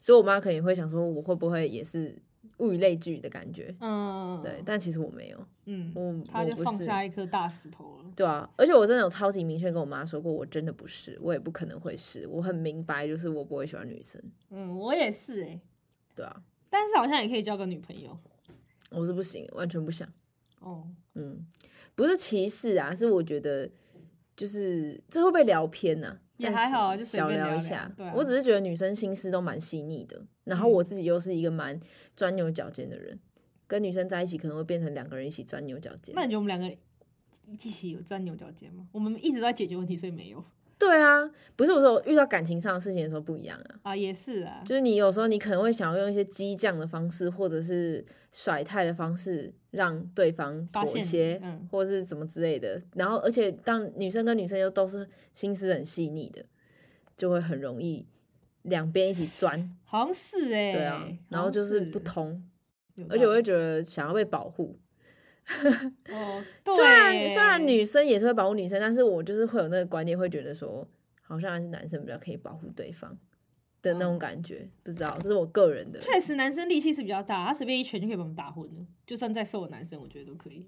[0.00, 2.16] 所以我妈可能会想说，我会不会也是
[2.58, 3.74] 物以类聚的感觉？
[3.80, 6.02] 嗯，对，但其实我没有，嗯，我
[6.42, 8.10] 我不是，放下一颗大石头了。
[8.16, 15.60] 对啊，而且我真的有超级明确跟我妈说过，我真的不是，我也不可能会是，我很明白，就是我不会喜欢女生，嗯，我也是哎、
[16.14, 18.18] 对啊，但是好像也可以交个女朋友。
[18.90, 20.08] 我是不行，完全不想。
[20.60, 20.82] 哦，
[21.14, 21.46] 嗯，
[21.94, 23.70] 不是歧视啊，是我觉得
[24.38, 27.92] 就是这会不会聊偏呢、但是也还好啊就随小聊聊一下。
[27.96, 31.78] 对啊我只是觉得女生心思都蛮细腻的，然后嗯我自己又是一个蛮
[32.14, 33.18] 钻牛角尖的人，
[33.66, 36.22] 跟女生在一起可能会变成两个人一起钻牛角尖那。
[36.22, 36.72] 你觉得我们两个
[37.50, 38.86] 一起有钻牛角尖吗？
[38.92, 40.44] 我们一直都在解决问题，所以没有
[40.78, 43.80] 对啊，不是我说遇到感情上的事情的时候不一样啊。
[43.82, 52.80] 啊，也是啊，就是你有时候你可能会想要用一些激将的方式，或者是甩态的方式，让对方妥协，嗯或者是什么之类的。
[52.94, 56.44] 然后，而且当女生跟女生又都是心思很细腻的，
[57.16, 58.06] 就会很容易
[58.62, 62.40] 两边一起钻，好像是哎、对啊，然后就是不通，
[63.08, 64.78] 而且我会觉得想要被保护。
[66.12, 70.86] 哦，虽然对虽然女生也是会保护女生，但是我就是会有那个观念，会觉得说，
[71.22, 73.16] 好像还是男生比较可以保护对方
[73.82, 74.68] 的那种感觉。
[74.82, 75.98] 不知道，这是我个人的。
[75.98, 80.66] 确实男生力气是比较大，他随便一拳就可以把我们打昏了，就算再瘦的男生，我觉得都可以。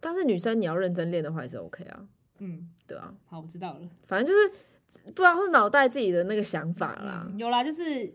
[0.00, 3.80] 但是女生你要认真练的话，也是 OK 啊，嗯，对啊，好，我知道了。
[4.06, 4.64] 反正就是
[5.06, 7.26] 不知道是脑袋自己的那个想法啦。
[7.28, 8.14] 嗯，有啦，就是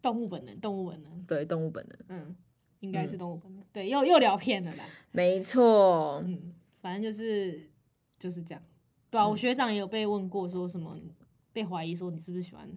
[0.00, 2.36] 动物本能，动物本能，对，动物本能，嗯，
[2.84, 3.64] 应该是动物本能。
[3.72, 4.84] 对，又又聊偏了啦。
[5.10, 6.22] 没错。
[6.24, 7.68] 嗯，反正就是
[8.18, 8.62] 就是这样。
[9.10, 10.98] 对啊，我学长也有被问过，说什么
[11.52, 12.68] 被怀疑说你是不是喜欢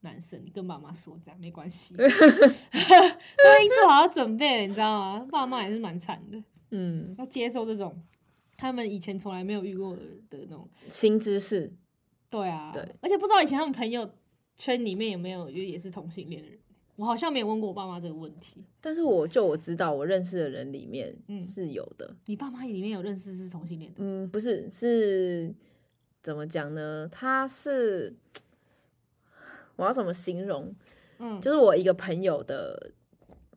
[0.00, 5.26] 男生，你跟妈妈说这样没关系， 都已经做好准备了，你知道吗？
[5.30, 8.02] 爸妈也是蛮惨的，嗯，要接受这种
[8.56, 10.68] 他们以前从来没有遇过的的那种。
[10.88, 11.72] 新知识，
[12.30, 14.10] 对啊，对，而且不知道以前他们朋友
[14.56, 16.58] 圈里面有没有就也是同性恋的人，
[16.96, 18.64] 我好像没有问过我爸妈这个问题。
[18.80, 22.14] 但是我就我知道，我认识的人里面嗯是有的。
[22.26, 23.96] 你爸妈里面有认识是同性恋的？
[23.98, 25.54] 嗯，不是，是
[26.20, 27.08] 怎么讲呢？
[27.10, 28.14] 他是
[29.76, 30.74] 我要怎么形容？
[31.18, 32.92] 嗯，就是我一个朋友的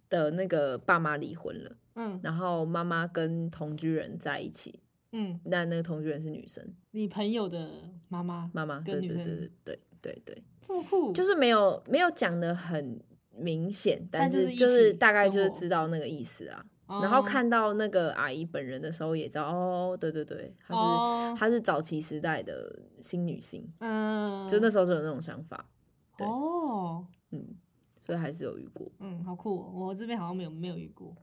[0.10, 4.80] 的那个爸妈离婚了，嗯然后妈妈跟同居人在一起，
[5.12, 7.69] 嗯，那那个同居人是女生，你朋友的
[8.08, 13.00] 妈妈妈妈，对对对对对对对，这么酷，就是没有没有讲的很
[13.38, 16.65] 明显，但是就是大概就是知道那个意思啊。
[16.88, 25.67] 哦然后看到那个阿姨本人的时候，也知道哦，对对对，她是、哦，她是早期时代的新女性，嗯，就那时候就有那种想法，
[26.15, 27.56] 对哦，嗯，
[27.98, 31.15] 所以还是有遇过，嗯，好酷、哦，我这边好像没有没有遇过。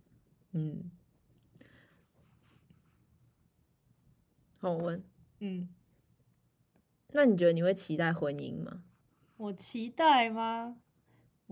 [0.51, 0.90] 嗯。
[4.59, 5.05] 好，我问，
[5.38, 5.68] 嗯，
[7.12, 8.83] 那你觉得你会期待婚姻吗？
[9.37, 10.77] 我期待吗？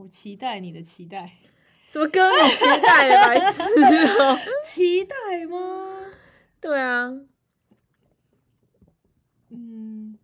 [0.00, 1.38] 我期待你的期待，
[1.86, 2.30] 什么歌？
[2.32, 3.62] 你期待了，白痴
[4.18, 6.12] 哦、 期待吗？
[6.60, 7.10] 对啊，
[9.50, 10.18] 嗯，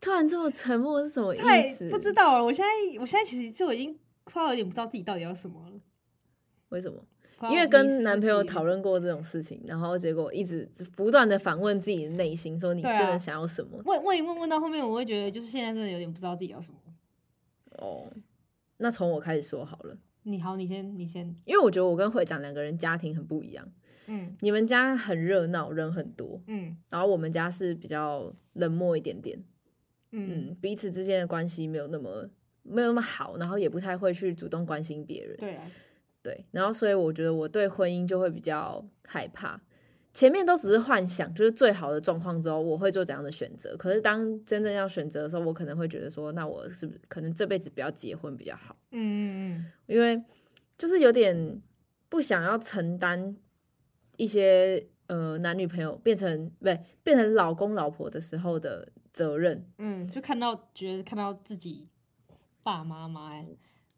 [0.00, 1.38] 突然这么沉默是什么意
[1.74, 1.88] 思？
[1.88, 2.44] 不知道了。
[2.44, 5.80] 我现在我现在其实就已经快要有点不知道自己到底要什么了。
[6.70, 7.04] 为什么？
[7.50, 13.78] 因为跟男朋友讨论过这种事情，然后结果一直不断的反问自己的内心，说你真的想要什么？
[13.84, 16.78] 问问一问问到后面，我会觉得就是现在真的有点不知道自己要什么。
[17.78, 18.10] 哦，
[18.78, 23.70] 那从我开始说好了，你好，你先，你先，因为我觉得我跟会长两个人家庭很不一样。
[24.08, 29.36] 嗯你们家很热闹，人很多，嗯然后我们家是比较冷漠一点点，
[30.12, 32.30] 嗯，嗯，彼此之间的关系没有那么
[32.62, 35.36] 没有那么好，然后也不太会去主动关心别人。
[35.36, 35.70] 对啊，
[36.26, 39.60] 对，然后所以我觉得我对婚姻就会比较害怕。
[40.12, 43.76] 前面都只是幻想，就是最好的状况之后，我会做怎样的选择。
[43.76, 48.74] 可是当真正要选择的时候，我可能会觉得说，那我是不是可能这辈子不要结婚比较好？
[48.90, 50.20] 嗯嗯嗯因为
[50.76, 51.62] 就是有点
[52.08, 53.36] 不想要承担
[54.16, 59.64] 一些呃男女朋友变成不对变成老公老婆的时候的责任。
[59.78, 61.86] 嗯嗯，就看到觉得看到自己
[62.62, 63.46] 爸妈妈哎，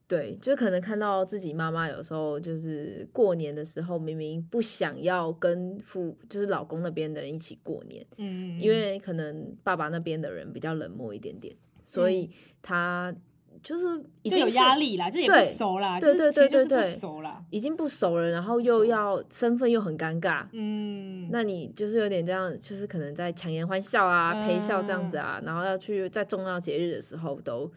[0.08, 11.54] 对，就可能看到自己妈妈有时候就是过年的时候，明明不想要跟父就是老公那边的人一起过年，嗯，因为可能爸爸那边的人比较冷漠一点点，
[11.84, 12.30] 所以
[12.62, 13.14] 他
[13.62, 25.22] 就是已嗯就有经压力啦，就也不对熟啦，对就是对其实就是对对熟啦，已经不熟了，然后又要身份又很尴尬，嗯，那你就是有点这样，就是可能在强颜欢笑啊、陪笑这样子嗯。
[25.22, 27.70] 啊，然后要去在重要节日的时候都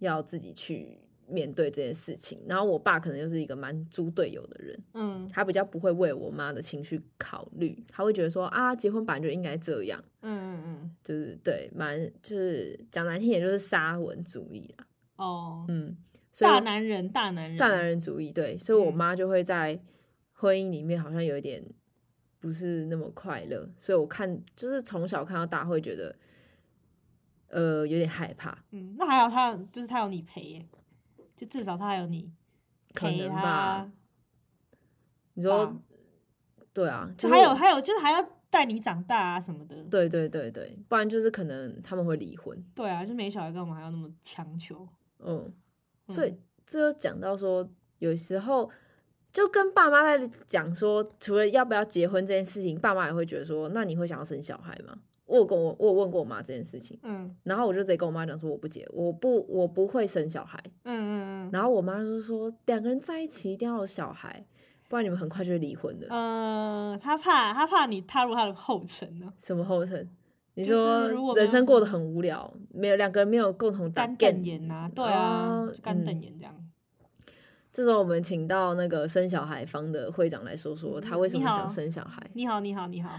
[0.00, 0.98] 要自己去
[1.28, 2.40] 面对这件事情。
[2.46, 5.28] 然后我爸可能就是一个蛮猪队友的人，嗯。
[5.32, 10.96] 他比较不会为我妈的情绪考虑，他会觉得说啊，结婚本来就应该这样，嗯嗯嗯。
[11.02, 14.86] 就是对，蛮就是讲难听点就是沙文主义啦，
[15.18, 15.96] 嗯，哦，嗯，
[16.32, 18.94] 所以大男人，大男人，大男人主义，对，所以我嗯。
[18.94, 19.80] 妈就会在
[20.32, 21.64] 婚姻里面好像有一点
[22.40, 26.16] 不是那么快乐，所以我看就是从小看到大会觉得，
[27.48, 30.66] 呃，有点害怕，嗯，那还好他就是他有你陪耶，
[31.38, 32.30] 就至少他还有你
[32.94, 33.90] 陪可能吧他，
[35.34, 35.76] 你说吧，
[36.74, 39.76] 对啊，就就是还有还有就是还要带你长大啊什么的。
[39.84, 44.88] 对对对对，不然就是可能他们会离婚，对啊，就没小孩干嘛还要那么强求？
[45.20, 45.52] 嗯，
[46.08, 47.66] 所以嗯这就讲到说，
[48.00, 48.68] 有时候
[49.32, 54.98] 就跟爸妈在讲说，除了要不要结婚这件事情，爸妈也会觉得说，那你会想要生小孩吗？
[55.28, 60.58] 我有跟我我有问过我妈这件事情，嗯然后我就直接跟我妈讲说，我不结，我不我不会生小孩。
[60.84, 61.12] 嗯嗯
[61.46, 64.44] 嗯然后我妈就说，两个人在一起一定要有小孩，
[64.88, 66.06] 不然你们很快就会离婚的。
[66.10, 70.08] 嗯，呃，他怕他怕你踏入他的后尘呢，什么后尘？
[70.54, 76.57] 你说人生过得很无聊，没有两个人没有共同打干瞪眼呐，对啊干瞪嗯眼这样。
[77.78, 82.20] 这时候我们请到那个生小孩方的会长来说说，他为什么想生小孩。
[82.34, 83.16] 你好，你好，你好。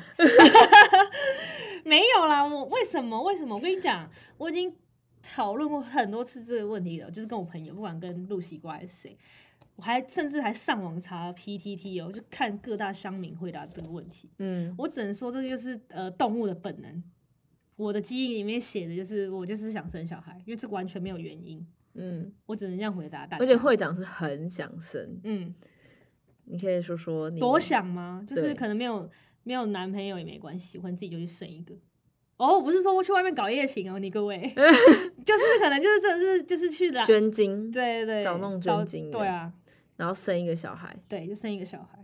[1.85, 3.23] 没有啦，我为什么？
[3.23, 3.55] 为什么？
[3.55, 4.75] 我跟你讲，我已经
[5.23, 9.17] 讨论过很多次这个问题了，就是跟我朋友，不管跟露西瓜还是谁，
[9.77, 14.29] 我还甚至还上网查 PTT 哦，就看各大乡民回答这个问题。
[14.39, 17.01] 嗯我只能说，这就是呃动物的本能。
[17.77, 21.65] 我的基因里面写的就是我就是想生小孩，因为这完全没有原因，
[21.99, 23.43] 嗯，我只能这样回答大家。
[23.43, 25.53] 而且会长是很想生，嗯，
[26.45, 28.23] 你可以说说你多想吗？
[28.27, 29.09] 就是可能没有
[29.43, 31.75] 没有男朋友也没关系，我自己就去生一个。
[32.37, 34.39] 哦，我不是说我去外面搞夜情哦，你各位，
[35.25, 39.51] 就是可能就是真的是就是去来，捐精，对对对，找那种捐精对啊，
[39.97, 41.99] 然后生一个小孩，对，就生一个小孩。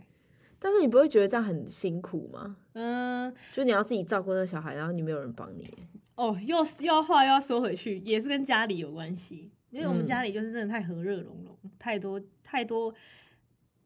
[0.58, 2.56] 但是你不会觉得这样很辛苦吗？
[2.74, 5.70] 嗯，就你要自己照顾那个小孩，然后你没有人帮你。
[6.16, 12.94] 哦，又又要话又要说回去，也是跟家里有关系，因为我们嗯家里就是真的太和热融融，太多太多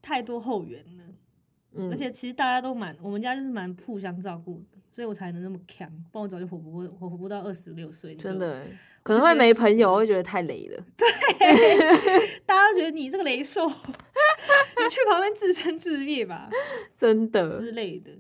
[0.01, 1.05] 太多后援了。
[1.73, 8.15] 嗯，而且其实大家都蛮，我们家就是蛮互相照顾的，所以我才能那么强，不然我早就活不过，活不到二十六岁。
[8.15, 10.85] 真，的欸可能会没朋友，会觉得太累了。
[10.97, 11.09] 对
[12.45, 16.51] 大家都觉得你这个雷兽，你去旁边自生自灭吧
[16.95, 18.11] 真的，之类的。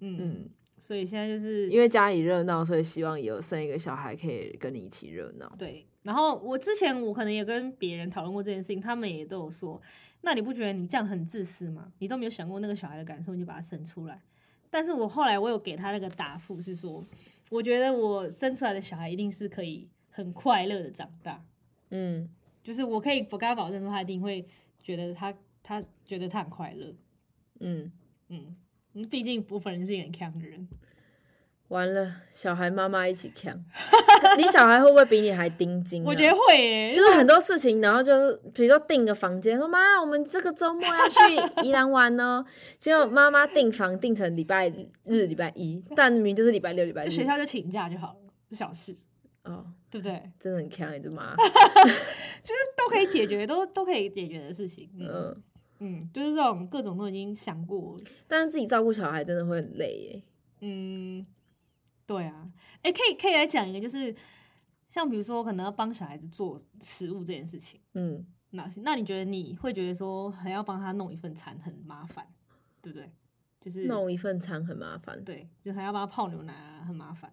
[0.00, 5.50] 嗯，嗯，所以现在就是因为家里热闹，所以希望有生一个小孩可以跟你一起热闹。
[5.56, 5.86] 对。
[6.06, 9.82] 然后我之前我可能也跟别人讨论过这件事情，他们也都有说，
[10.20, 11.92] 那你不觉得你这样很自私吗？
[11.98, 14.22] 你都没有想过那个小孩的感受，你就把他生出来。
[14.70, 17.04] 但是我后来我有给他那个答复是说，
[17.50, 21.44] 我觉得我生出来的小孩一定是可以很快乐的长大，
[21.90, 22.30] 嗯
[22.62, 24.46] 就是我可以我跟他保证说，他一定会
[24.80, 26.94] 觉得他他觉得他很快乐。
[27.58, 27.90] 嗯，
[28.28, 28.56] 嗯，
[29.10, 30.68] 毕竟我本人是一个很强的人，
[31.68, 33.64] 完了，小孩妈妈一起看，
[34.38, 36.04] 你小孩会不会比你还盯紧、啊？
[36.06, 41.18] 我觉得会耶、就是很多事情，然后就是比如说订个房间，说妈，我们这个周末要去
[41.66, 42.44] 宜兰玩哦。
[42.78, 44.68] 结果妈妈订房订成礼拜
[45.04, 47.06] 日、礼拜一， 但明明就是礼拜六、礼拜日。
[47.06, 48.94] 就学校就请假就好了，小事，
[49.42, 50.22] 哦，对不对？
[50.38, 51.34] 真的很强，你这妈。
[52.76, 54.88] 都可以解决，都都可以解决的事情。
[54.96, 55.42] 嗯嗯，
[55.80, 57.96] 嗯，就是这种各种都已经想过。
[58.28, 60.22] 但是自己照顾小孩真的会很累耶。
[60.60, 61.26] 嗯，
[62.06, 62.50] 对啊，
[62.82, 64.14] 哎、可以可以来讲一个，就是
[64.88, 72.26] 像比如说可能要帮小孩子做食物这件事情，嗯，那那你觉得你会觉得说还要帮他弄一份餐很麻烦，
[72.80, 73.10] 对不对？
[73.60, 75.22] 就是弄一份餐很麻烦。
[75.24, 77.32] 对，就还要帮他泡牛奶啊，很麻烦。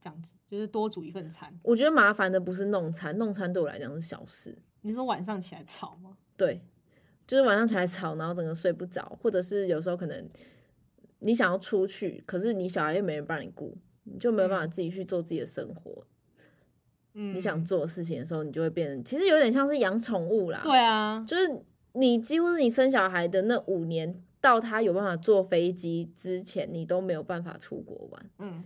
[0.00, 1.58] 这样子就是多煮一份餐。
[1.62, 4.56] 我觉得麻烦的不是弄餐，弄餐对我来讲是小事。
[4.82, 6.16] 你说晚上起来吵吗？
[6.36, 6.62] 对，
[7.26, 10.30] 就是晚上起来吵，然后整个睡不着，或者是有时候可能
[11.20, 16.06] 你想要出去，可是你小孩又没人帮你顾，你就没有办法自己去做自己的生活。
[17.14, 21.62] 嗯，你想做的事情的时候，你就会变成，其实有点像是养宠物啦。，对啊，就是
[21.92, 28.30] 你几乎是你生小孩的那五年，到他有办法坐飞机之前，你都没有办法出国玩。
[28.38, 28.64] 嗯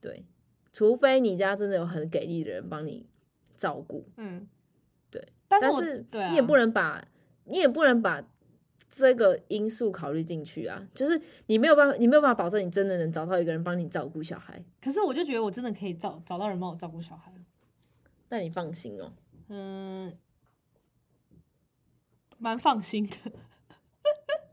[0.00, 0.24] 对，
[0.72, 3.06] 除非你家真的有很给力的人帮你
[3.56, 4.48] 照顾，嗯，
[5.10, 5.24] 对。
[5.46, 7.06] 但是你也不能把，
[7.44, 8.26] 你也不能把
[8.96, 10.86] 这个因素考虑进去啊。
[10.94, 17.32] 就是你没有办法，你没有办法保证你真的能找到一个人帮你照顾小孩，可是我就觉得我真的可以找找到人帮我照顾小孩。
[18.28, 19.12] 那你放心哦、
[19.48, 20.16] 嗯，
[22.38, 23.16] 蛮放心的。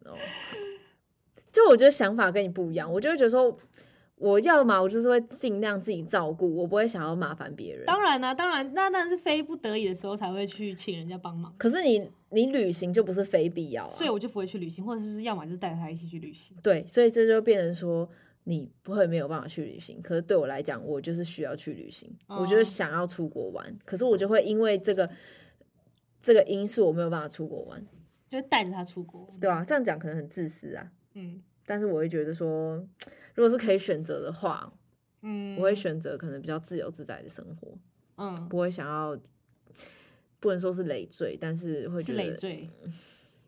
[0.10, 0.18] 哦，
[1.52, 3.58] 就我觉得想法跟你不一样，我就会觉得说，
[4.22, 7.86] 我要嘛，我就是会尽量自己照顾，我不会想要麻烦别人。
[7.88, 16.56] 当然啦、啊当然，那当然是非不得已的时候才会去请人家帮忙，可是你你旅行就不是非必要啊，所以我就不会去旅行，或者是要么就是带着他一起去旅行。
[16.62, 18.08] 对，所以这就变成说
[18.44, 20.00] 你不会没有办法去旅行。
[20.04, 25.10] 可是对我来讲，我就是需要去旅行，我就是哦想要出国玩，可是我就会因为这个
[26.22, 27.84] 这个因素，我没有办法出国玩，
[28.30, 32.84] 就会带着他出国，对啊，这样讲可能很自私啊，嗯但是我会觉得说，
[33.36, 34.72] 如果是可以选择的话，
[35.22, 37.78] 嗯，我会选择可能比较自由自在的生活，
[38.18, 39.18] 嗯，不会想要。
[40.40, 42.68] 不能说是累赘，但是会觉得累赘，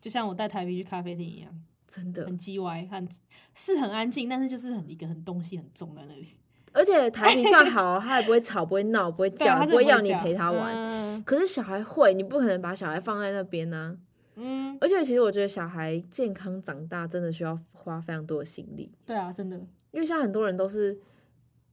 [0.00, 1.50] 就像我带台皮去咖啡厅一样，
[1.88, 3.08] 真的很叽歪，很
[3.52, 6.28] 是很安静，但是就是很一个很东西很重在那里，
[6.70, 10.72] 而且台皮算好， 他也不会吵，不会闹，不会叫，不会要你陪他玩。
[10.76, 13.98] 嗯可是小孩会，你不可能把小孩放在那边呢、
[14.36, 19.56] 嗯，而且其实我觉得小孩健康长大真的需要花非常多的心力，对啊，真的，
[19.90, 20.98] 因为像很多人都是，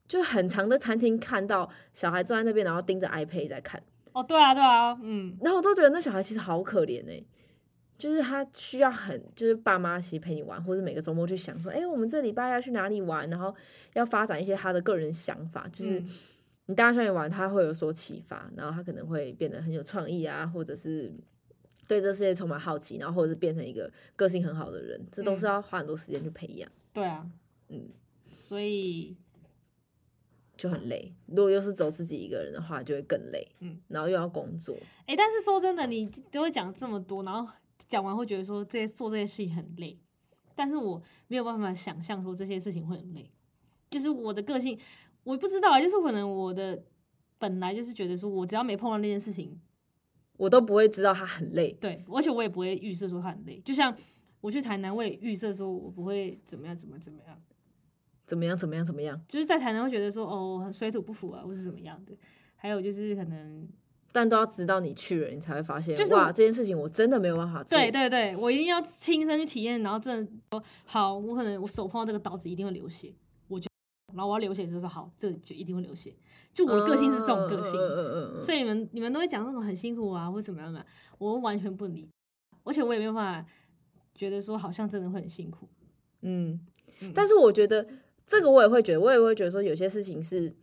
[0.07, 3.81] 就很长的餐厅看到小孩坐在那边，然后盯着 iPad 在看，
[4.13, 7.23] 哦，对啊，对啊，嗯，然后我都觉得那小孩其实好可怜哎、
[7.97, 13.53] 就是他需要很，就是爸妈其实陪你玩，或者每个周末去想说，哎、我们这礼拜要去哪里玩，然后
[13.93, 16.09] 要发展一些他的个人想法，就是嗯。
[16.67, 21.11] 你带他出去玩，他会有所启发，然后他可能会变得很有创意啊，或者是
[21.91, 27.29] 对这世界充满好奇，然后或者是变成一个个性很好的人，这都是嗯要花很多时间去培养，对啊，
[27.67, 27.89] 嗯，
[28.31, 29.17] 所以。
[30.55, 31.11] 就很累。
[31.25, 34.77] 如果又是走自己一个人的话，就会更累，嗯，然后又要工作，
[35.07, 37.51] 哎、但是说真的，你都会讲这么多，然后
[37.89, 39.97] 讲完会觉得说这些做这些事情很累，
[40.55, 43.29] 但是我没有办法想象说这些事情会很累，
[43.89, 44.79] 就是我的个性，
[45.23, 46.83] 我不知道啊，就是可能我的
[47.39, 49.59] 本来就是觉得说我只要没碰到那件事情，
[50.41, 51.71] 我都不会知道他很累。
[51.79, 53.95] 对，而且我也不会预设说他很累，就像
[54.39, 57.37] 我去台南，我也预设说我不会怎么样怎么怎么样，
[58.25, 58.57] 怎么样？
[58.57, 58.83] 怎么样？
[58.83, 59.21] 怎么样？
[59.27, 62.13] 就是在台南会觉得说哦水土不服啊，或是怎么样的，
[62.55, 63.69] 还有就是可能
[64.11, 67.77] 但都要直到你去了，你才会发现，就是哇，这件事情我真的没有办法做。
[67.77, 73.13] 对对对，我一定要亲身去体验，然后真的说好，我可能我手碰到这个刀子一定会流血，
[74.13, 76.13] 然后我要流血的时候说好，这就一定会流血，
[76.53, 80.85] 就我的个性是这种个性，嗯嗯嗯嗯嗯所以你们你们都会讲那种很辛苦啊，或者怎么样的，
[81.17, 82.09] 我完全不理，
[82.63, 83.49] 而且我也没有办法
[84.13, 85.67] 觉得说好像真的会很辛苦，
[86.21, 86.59] 嗯。
[87.01, 87.87] 嗯但是我觉得
[88.27, 90.53] 这个我也会觉得，我也会觉得说有些事情是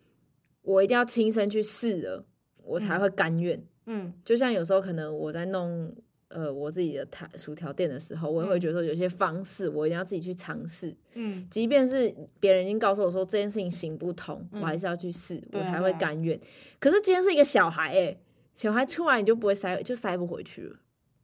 [0.62, 2.24] 我一定要亲身去试了，
[2.62, 3.66] 我才会甘愿。
[3.86, 4.12] 嗯。
[4.24, 5.92] 就像有时候可能我在弄
[6.28, 8.60] 呃我自己的台薯条店的时候，我也会嗯。
[8.60, 16.38] 觉得说有些方式我一定要自己去尝试，嗯，即便是别人已经告诉我说这件事情行不通，嗯我还是要去试，我才会甘愿。
[16.78, 18.16] 可是今天是一个小孩哎、
[18.54, 20.76] 小孩出来你就不会塞，就塞不回去了。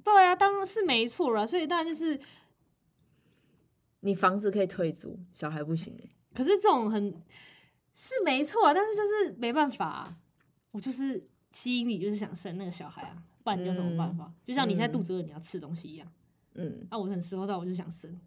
[0.03, 2.19] 对啊，当然是没错啦，所以当然就是，
[4.01, 7.11] 你房子可以退租，小孩不行哎、可是这种很
[7.95, 10.17] 是没错啊，但是就是没办法、啊，
[10.73, 14.33] 我就是基因里就是想生那个小孩啊，不然你有什么办法？
[14.45, 16.09] 就像你现在肚子饿，你要吃东西一样。
[16.55, 18.19] 嗯，啊，我很时候到，我就想生，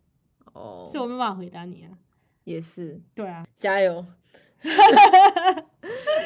[0.54, 1.98] 哦，所以我没办法回答你啊。
[2.44, 4.06] 也是，对啊，加油！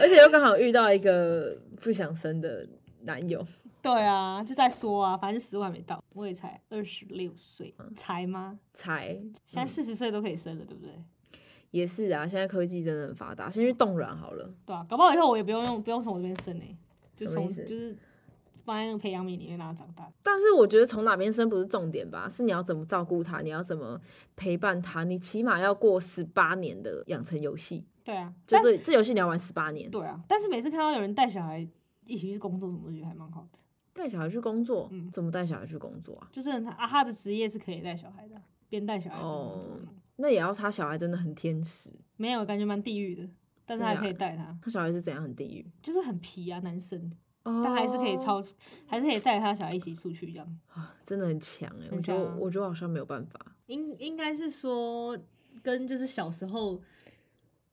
[0.02, 2.68] 而且又刚好遇到一个不想生的
[3.02, 3.44] 男友，
[3.82, 8.60] 对啊，就在说啊，反正十万没到，我也才二十六岁，才吗？
[8.74, 10.94] 才现在四十岁都可以生了，对不对？
[11.72, 12.28] 也是啊。
[12.28, 14.54] 现在科技真的很发达，先去冻卵好了。
[14.66, 16.78] 对啊，搞不好以后我也不用用，不用从我这边生呢、
[17.16, 17.96] 就从就是
[18.64, 20.12] 放在那个培养皿里面让它长大。
[20.24, 24.00] 但是我觉得从哪边生不是重点吧，是你要怎么照顾他，你要怎么
[24.36, 27.86] 陪伴他，你起码要过十八年的养成游戏。
[28.04, 31.60] 对啊，就但这这游戏你要玩十八年，对啊，但是每次看到有人带小孩
[32.06, 33.60] 一起去工作什么，我觉得还蛮好的。
[33.94, 36.28] 带小孩去工作，嗯怎么带小孩去工作啊？
[36.32, 39.88] 就是他啊，他的职业是可以带小孩的啊，边带小孩工作哦的。
[40.16, 43.30] 那也要他小孩真的很天使，没有，感觉蛮地狱的，
[43.66, 47.12] 但是还可以带他，他小孩是怎样很地狱，就是很皮啊，男生，
[47.44, 48.42] 哦但还是可以超，
[48.86, 50.60] 还是可以带他小孩一起出去这样。
[51.04, 53.40] 真的很强哎、很我觉得我觉得好像没有办法。
[53.68, 55.18] 应应该是说
[55.64, 56.82] 跟就是小时候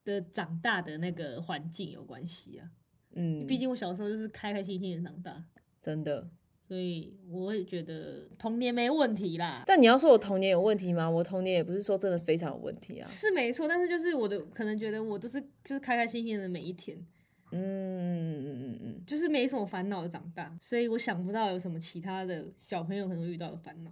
[0.04, 2.70] 的长大的那个环境有关系啊。
[3.12, 5.44] 嗯，毕竟我小时候就是开开心心的长大，
[5.80, 6.28] 真的。
[6.66, 9.62] 所以我会觉得童年没问题啦。
[9.66, 11.08] 但你要说我童年有问题吗？
[11.08, 13.08] 我童年也不是说真的非常有问题啊。
[13.08, 17.02] 是没错，但是就是我的可能觉得我都是就是开开心心的每一天，
[17.52, 23.90] 嗯嗯嗯嗯嗯，就是没什么烦恼的长大，所以我想不到有什么其他的小朋友可能遇到的烦恼，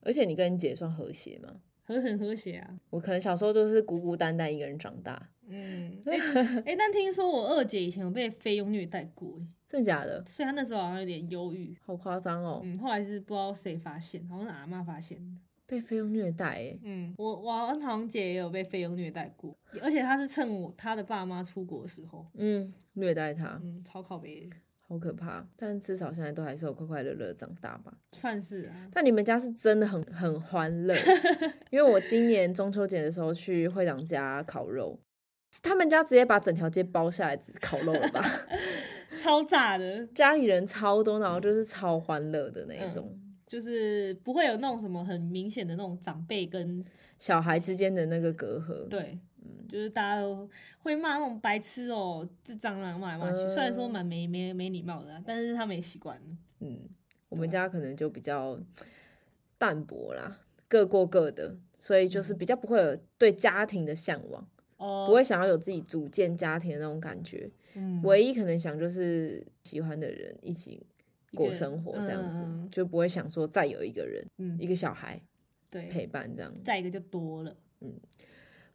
[0.00, 1.60] 而且你跟你姐算和谐吗？
[1.86, 2.80] 和很和谐啊。
[2.88, 6.16] 我可能小时候就是孤孤单单一个人长大，嗯，哎、
[6.64, 10.24] 哎、但听说我二姐以前有被菲佣虐待过、欸，真的假的？
[10.26, 11.76] 所以她那时候好像有点忧郁。
[11.84, 12.60] 好夸张哦！
[12.64, 15.40] 嗯，后来是不知道谁发现，好像是阿妈发现的。
[15.66, 24.56] 被菲佣虐待哎，嗯，我我恩堂姐也有被菲佣虐待过，而且她是趁我他的爸妈出国的时候，嗯，虐待她，嗯，超靠北的，
[24.86, 25.46] 好可怕。
[25.56, 27.92] 但至少现在都还是有快快乐乐地长大吧。
[28.12, 30.94] 算是啊，但你们家是真的很很欢乐，
[31.70, 34.98] 因为我今年中秋节的时候去会长家烤肉，
[35.62, 38.22] 他们家直接把整条街包下来只烤肉了吧？
[39.22, 43.16] 超炸的，家里人超多，然后就是超欢乐的那一种，
[43.46, 46.84] 就是不会有那种什么很明显的那种长辈跟
[47.18, 48.88] 小孩之间的那个隔阂。
[48.88, 50.48] 对，嗯就是大家都
[50.80, 56.22] 会骂那种白痴哦、智障啊骂来骂去，虽然说蛮没没没礼貌的啊、但是他们也习惯了。
[56.60, 56.80] 嗯，
[57.28, 58.58] 我们家可能就比较
[59.58, 64.46] 淡薄啦，各过各的，所以就是比较不会有对家庭的向往，
[64.78, 67.50] 哦，不会想要有自己组建家庭的那种感觉。
[67.74, 70.86] 嗯，唯一可能想就是喜欢的人一起
[71.34, 75.20] 过生活这样子，就不会想说再有一个人、嗯一个小孩
[75.70, 76.54] 对，陪伴这样。
[76.64, 77.54] 再一个就多了。
[77.80, 77.92] 嗯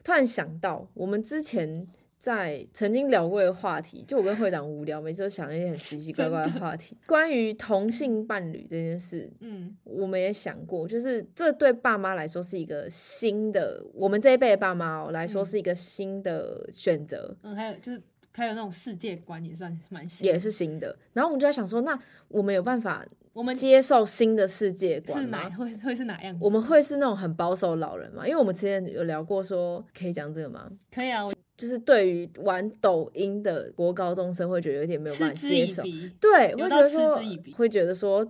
[0.04, 1.86] 突然想到，我们之前
[2.18, 9.30] 在曾经聊过一个话题，就我跟会长无聊，每次都想一些很奇奇怪 怪的话题，关于同性伴侣这件事。
[9.42, 18.02] 嗯我们也想过，就是这对爸妈来说是一个新的，我们这一辈的爸妈哦来说是一个新的选择，嗯，还有就是
[18.34, 20.98] 还有那种世界观也算是蛮新也是新的。
[21.14, 25.56] 然后我们就在想说，那我们有办法我们接受新的世界观是哪吗？
[25.56, 26.40] 会会是哪样子？
[26.42, 28.26] 我们会是那种很保守老人吗？
[28.26, 30.70] 因为我们之前有聊过说，可以讲这个吗？
[30.94, 35.84] 可以啊，我就是对于玩抖音的国高中生会觉得有点没有办法接受。
[36.20, 37.22] 对，会觉得说
[37.56, 38.26] 会觉得说，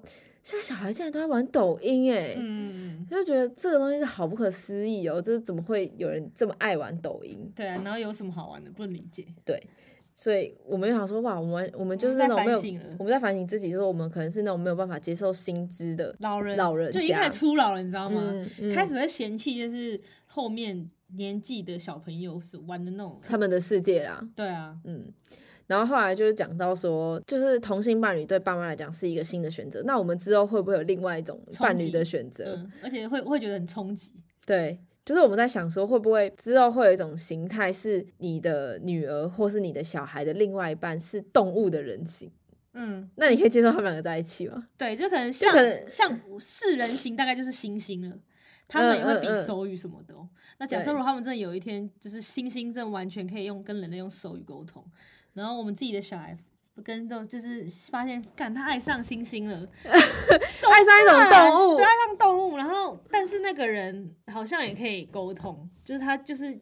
[0.50, 7.52] 现在小孩竟然都在玩抖音哎、嗯嗯，就觉得这个东西是好不可思议哦，就是怎么会有人这么爱玩抖音？
[7.56, 8.72] 对啊，然后有什么好玩的？
[8.72, 9.28] 不能理解。
[9.46, 9.62] 对，
[10.12, 12.58] 所以我们就想说，哇，我们我们就是那种没有
[12.98, 18.20] 我们在反省自己，就是我们可能是那种没有办法接受新知的，老人老人就一家开始初老了，你知道吗？
[18.26, 23.20] 嗯，嗯开始会嫌弃就是后面年纪的小朋友是玩的那种。
[23.22, 25.14] 他们的世界啦，对啊，嗯。
[25.70, 29.84] 然后后来就是讲到说，就是同性伴侣对爸妈来讲是一个新的选择。
[29.86, 32.56] 那我们之后会不会有另外一种伴侣的选择？
[32.56, 34.12] 嗯，而且会会觉得很冲击。
[34.48, 42.32] 对，就是我们在想说，会不会之后会有一种形态，是你的女儿或是你的小孩的另外一半是动物的人形？
[42.74, 44.66] 嗯，那你可以接受他们两个在一起吗？
[44.76, 45.54] 对，就可能像
[45.88, 48.18] 像四人形，大概就是猩猩了。
[48.72, 50.30] 他们也会比手语什么的、哦。
[50.60, 54.86] 那假设对如果他们真的有一天，就是猩猩真的完全可以用跟人类用手语沟通，
[55.34, 56.38] 然后我们自己的小孩
[56.84, 66.58] 跟这种就是发现，干他爱上猩猩了， 爱上一种动物对，，爱上动物，然后但是那个人好像也可以沟通，就是他就是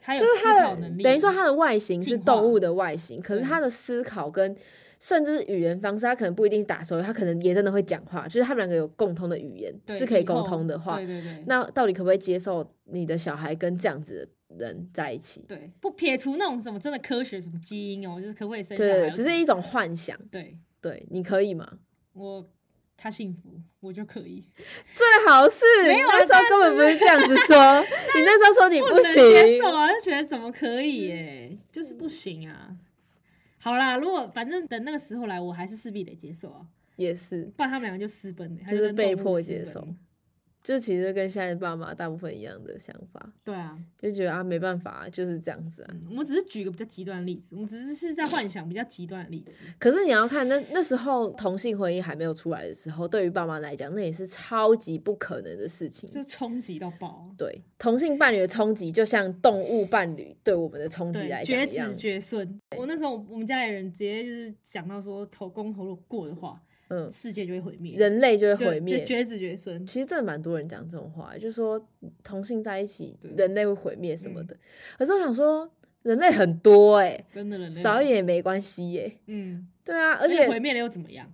[0.00, 4.56] 他有思就是它的考能力，等于说他的外形是动物的外形，可是他的思考跟
[4.98, 15.44] 甚至是语言方式，他可能不一定是打手语，他可能也真的会讲话，就是他们两个有共通的语言对是可以沟通的话，对对对，那到底可不可以接受你的小孩跟这样子的人在一起？
[15.48, 20.18] 对不撇除那种什么真的科学什么基因哦，就是可不可以生对，只是一种幻想。
[20.30, 21.78] 对对，你可以吗？
[22.14, 22.48] 我
[22.96, 24.42] 他幸福，我就可以。
[24.94, 32.76] 最好是你没有啊那时候根本不是这样子说，你那时候说你不能行，接受啊，就觉得怎么可以耶，就是不行啊。
[33.58, 39.86] 好啦，如果反正等那个时候来，我还是势必得接受啊，也是，不然他们两个就私奔了，他就是被迫接受。
[40.62, 45.88] 就其实跟现在爸妈大部分一样的想法，对啊，就觉得啊没办法，就是这样子啊。
[45.92, 49.52] 嗯我们只是举个比较极端的例子，我们只是是在幻想比较极端的例子。
[49.78, 56.10] 可是你要看那那时候同性婚姻还没有出来的时候，对于爸妈来讲，那也是超级不可能的事情。
[56.10, 61.98] 就冲击到爆，对同性伴侣的冲击，就像动物伴侣对我们的冲击对，来讲绝一样子。
[61.98, 62.60] 绝孙。
[62.76, 69.04] 我那时候我们家里人直接就是讲到说，投公投如果过的话，嗯，世界就会毁灭，人类就会毁灭就。
[69.04, 69.86] 绝子绝孙。
[69.86, 71.82] 其实真的蛮多人讲这种话，就说
[72.22, 74.56] 同性在一起，人类会毁灭什么的。
[74.98, 75.70] 可是我想说，
[76.02, 81.30] 人类很多哎、真的人类少一点也没关系耶、嗯，对啊，而而且毁灭了又怎么样？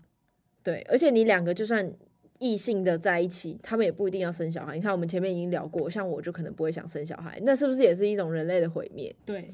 [0.63, 1.93] 对，而且你两个就算
[2.41, 4.75] 异性的在一起，他们也不一定要生小孩。
[4.75, 9.15] 你看我们前面已经聊过，像我就可能不会想生小孩，那是不是也是一种人类的毁灭？
[9.25, 9.47] 对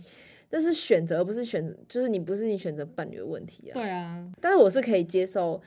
[0.52, 3.74] 那是选择，不是选，就是你不是你选择伴侣的问题啊。
[3.74, 5.60] 对啊，但是我是可以接受，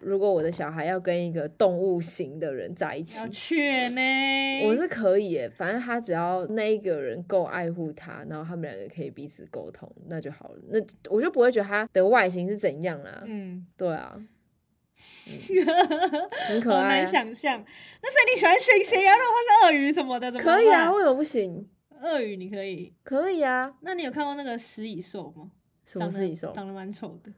[0.00, 4.66] 如果我的小孩要跟一个动物型的人在一起要，确呢。
[4.66, 5.48] 我是可以耶。
[5.48, 10.58] 反正他只要那一个人够爱护他，然后他们两个可以彼此沟通，那就好了。
[10.68, 10.78] 那
[11.10, 13.22] 我就不会觉得他的外形是怎样啦。
[13.26, 14.14] 嗯，对啊，
[15.26, 17.06] 嗯很可好爱、难啊。
[17.06, 17.64] 想象。
[18.02, 19.14] 那所以你喜欢猩猩啊？
[19.16, 21.68] 如果它是鳄鱼什么的，怎么可以啊，办为什么不行？
[22.00, 22.92] 鳄鱼你可以。
[23.02, 23.74] 可以啊。
[23.80, 25.50] 那你有看过那个食蚁兽吗？
[25.84, 26.52] 什么长得是蚁兽？
[26.52, 27.32] 长得蛮丑的。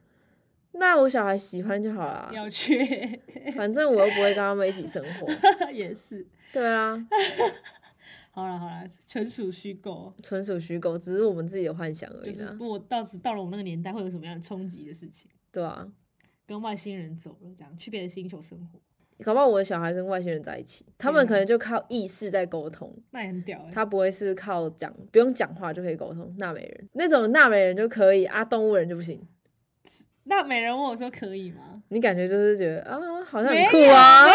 [0.73, 3.19] 那我小孩喜欢就好啦，要去，
[3.55, 5.27] 反正我又不会跟他们一起生活。
[5.71, 6.25] 也是。
[6.53, 6.97] 对啊，
[8.31, 12.31] 好了好了，纯属虚构，纯属虚构，只是我们自己的幻想而已啦。
[12.31, 15.29] 就是我到时到了我那个年代，会有什么样的冲击的事情？
[15.51, 15.87] 对啊，
[16.45, 18.79] 跟外星人走了，这样去别的星球生活，
[19.23, 26.33] 搞不好我的小孩跟外星人在一起，他们可能就靠意识在沟通，那也很屌哎、他不会是靠讲不用讲话就可以沟通。
[26.37, 29.25] 纳美人那种纳美人就可以啊，动物人就不行。
[30.31, 31.83] 那美人问我说可以吗？
[31.89, 34.27] 你感觉就是觉得啊，好像很酷啊。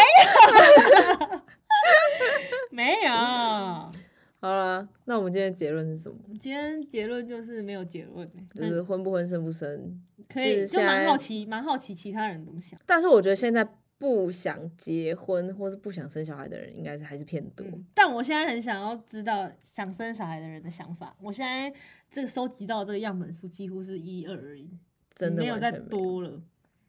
[2.71, 3.11] 没有。
[4.39, 6.19] 好啦，那我们今天的结论是什么？
[6.39, 12.79] 今天结论就是没有结论、欸，就是婚不婚生不生，可以就蛮好奇，蛮好奇其他人怎么想。
[12.85, 13.67] 但是我觉得现在
[13.97, 17.67] 不想结婚或是不想生小孩的人，应该是还是偏多。
[17.67, 21.17] 嗯，但我现在很想要知道想生小孩的人的想法。
[21.23, 21.73] 我现在
[22.11, 24.69] 这个收集到的这个样本数几乎是一二而已，
[25.17, 26.41] 真的没有再多了，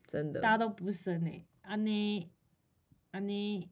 [0.05, 2.30] 真的大，家都不生哎、欸，安呢
[3.11, 3.69] 安呢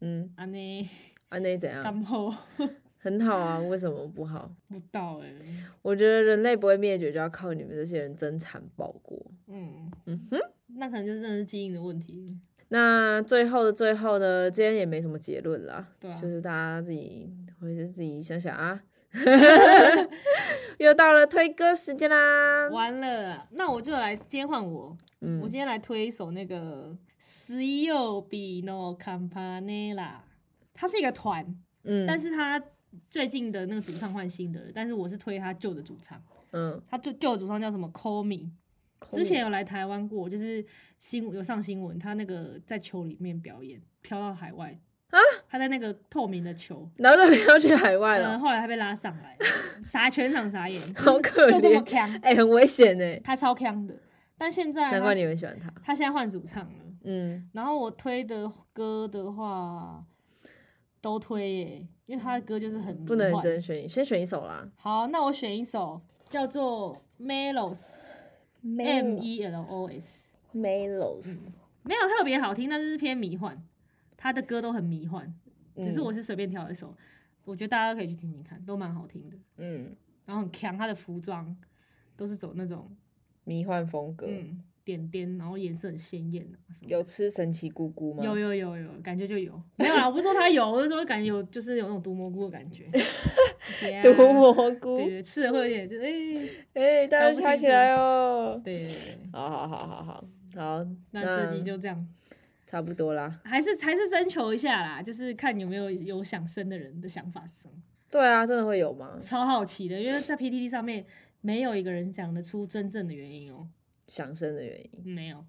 [0.00, 0.90] 嗯，安呢
[1.28, 1.82] 啊那怎样？
[1.84, 2.32] 干后
[2.98, 4.50] 很好啊，为什么不好？
[4.68, 5.34] 不到哎、
[5.82, 9.30] 我觉得人类不会灭绝，就要靠你们这些人增产报国。
[9.48, 10.38] 嗯嗯哼。
[10.76, 12.38] 那可能就真的是基因的问题，
[12.68, 17.28] 那最后的最后呢，今天也没什么结论啦，对啊就是大家自己
[17.58, 18.80] 或者是自己想想啊。
[20.88, 25.38] 又到了推歌时间啦，完了，那我就来，今天换我，嗯。
[25.40, 30.14] 我今天来推一首那个 s i o Bino Campanella，
[30.72, 31.44] 它是一个团，
[31.84, 32.62] 嗯，但是它
[33.10, 36.18] 最近的那个主唱换新的了，但是我是推他旧的主唱，
[36.52, 38.50] 嗯，他旧旧的主唱叫什么？Call Me，
[39.10, 40.64] 之前有来台湾过，就是
[40.98, 44.87] 新有上新闻，他那个在球里面表演，飘到海外啊，
[45.50, 49.36] 他在那个透明的球，然后就没有去海外呃，了，后来他被拉上来，
[49.82, 53.94] 傻全场傻眼，好可就这么怜，强，哎、很危险哎，他超强的，
[54.36, 56.70] 但现在难怪你们喜欢他，他现在换主唱了。
[57.04, 60.04] 嗯，然后我推的歌的话，
[61.00, 64.68] 都推耶，因为他的歌就是很迷不能幻只能选，先选一首啦。
[64.76, 68.00] 好，那我选一首叫做 Melos
[68.62, 71.38] M E L O S，Melos，
[71.84, 73.56] 没有特别好听，但是是偏迷幻。
[74.18, 75.32] 他的歌都很迷幻，
[75.76, 76.94] 只是我是随便挑一首，
[77.44, 79.36] 我觉得大家都可以去听听看，都蛮好听的。
[79.58, 79.96] 嗯，
[80.26, 81.56] 然后很强，他的服装
[82.16, 82.90] 都是走那种
[83.44, 86.90] 迷幻风格，嗯点点，然后颜色很鲜艳啊什么。
[86.90, 88.24] 有吃神奇菇菇吗？
[88.24, 89.52] 有有有有，感觉就有。
[89.76, 92.90] 没有啦，我不是说他有，我是说感觉有，就是有那种毒蘑菇的感觉。
[93.82, 96.04] Yeah 毒蘑菇对，对，吃了会有点就是
[96.72, 98.58] 哎、哎、大家敲起来哦！
[98.64, 99.30] 对对对。
[99.30, 100.24] 好好好好好
[100.56, 102.08] 好，那这集就这样，
[102.68, 103.40] 差不多啦。
[103.44, 107.72] 还是还是征求一下啦，就是看有没有有想生的人的想法生。
[108.10, 109.18] 对啊，真的会有吗？
[109.22, 111.06] 超好奇的，因为在 PTT 上面
[111.40, 113.66] 没有一个人讲得出真正的原因哦、
[114.06, 115.42] 想生的原因，没有，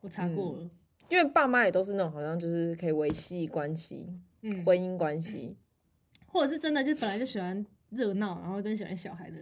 [0.00, 0.68] 我查过了。
[1.08, 4.12] 因为爸妈也都是那种好像就是可以维系关系、
[4.42, 5.56] 嗯，婚姻关系。
[6.26, 9.40] 或者是真的就本来就喜欢热闹，然后跟喜欢小孩的，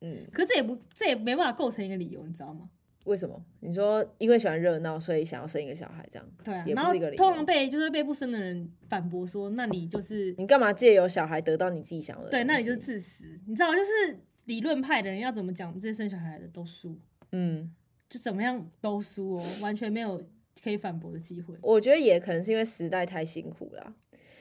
[0.00, 2.70] 嗯，可这也不这也没办法构成一个理由，你知道吗？
[3.04, 3.42] 为什么？
[3.60, 12.30] 你说因为喜欢热闹，所以想要生一个小孩，这样对啊，也不然后是一个理由通常被就是被不生的人反驳说，那你就是你干嘛借由小孩得到你自己想要的？
[12.30, 13.26] 对，那你就是自私。
[13.46, 16.96] 你知道，就是理论派的人要怎么讲，我们这些生小孩的都输，
[17.32, 17.72] 嗯，
[18.08, 20.22] 就怎么样都输哦，完全没有
[20.62, 21.54] 可以反驳的机会。
[21.60, 23.94] 我觉得也可能是因为时代太辛苦了。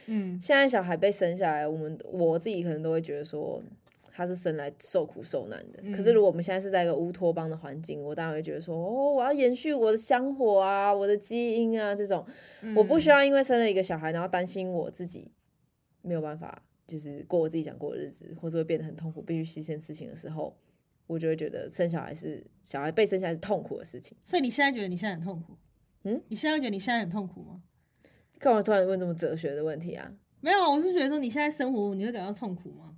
[0.07, 3.61] 嗯，现在小孩被生下来，我们我自己可能都会觉得说
[4.13, 5.79] 他是生来受苦受难的。
[5.81, 12.25] 嗯可是如果我们现在是在一个乌托邦的环境，我当然会觉得说，哦，我要延续我的香火啊，我的基因啊，这种，
[12.75, 13.11] 我不需要。
[13.21, 15.31] 要因为生了一个小孩，然后担心我自己
[16.01, 20.57] 没有办法，就是过我自己想过的日子，或者会变得很痛苦，必须牺牲事情的时候，
[21.05, 24.17] 我就会觉得生小孩是小孩被生下来是痛苦的事情。
[24.23, 25.57] 所以你现在觉得你现在很痛苦？
[26.03, 27.61] 嗯，你现在觉得你现在很痛苦吗？
[28.39, 30.11] 干嘛突然问这么哲学的问题啊？
[30.39, 32.95] 没有，啊，我是觉得说你现在生活你会感到痛苦吗？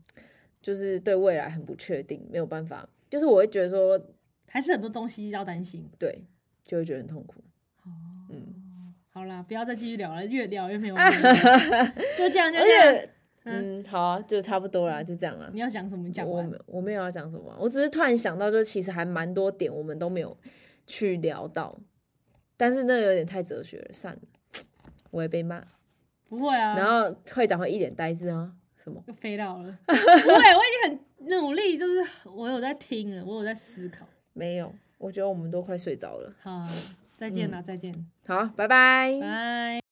[0.64, 4.00] 就是对未来很不确定，没有办法，就是我会觉得说，
[4.48, 5.88] 还是很多东西要担心？
[6.00, 6.24] 对，
[6.66, 7.42] 就会觉得很痛苦。
[7.84, 7.92] 哦，
[8.32, 10.96] 嗯，好啦，不要再继续聊了，越聊越没有。
[12.18, 12.96] 就这样，就而这样。
[12.96, 13.10] 且，
[13.44, 15.50] 嗯，好啊，就差不多啦，就这样啦。
[15.54, 16.08] 你要讲什么？
[16.08, 16.46] 你讲完。
[16.46, 20.36] 我没我没有要讲什么啊，我只是突然想到，就是其实还蛮多点我们都没有
[20.88, 21.78] 去聊到，
[22.56, 24.22] 但是那有点太哲学了，算了，
[25.12, 25.62] 我也被骂，
[26.26, 28.54] 不会啊，然后会长会一脸呆滞啊，
[28.84, 29.02] 什么？
[29.08, 29.78] 又飞到了。
[29.88, 34.06] 不会，我已经很努力，就是我有在听了，我有在思考。
[34.34, 36.34] 没有，我觉得我们都快睡着了。
[36.42, 36.68] 好，
[37.16, 37.94] 再见啦，再见，
[38.28, 39.18] 好，拜拜。
[39.22, 39.83] 拜。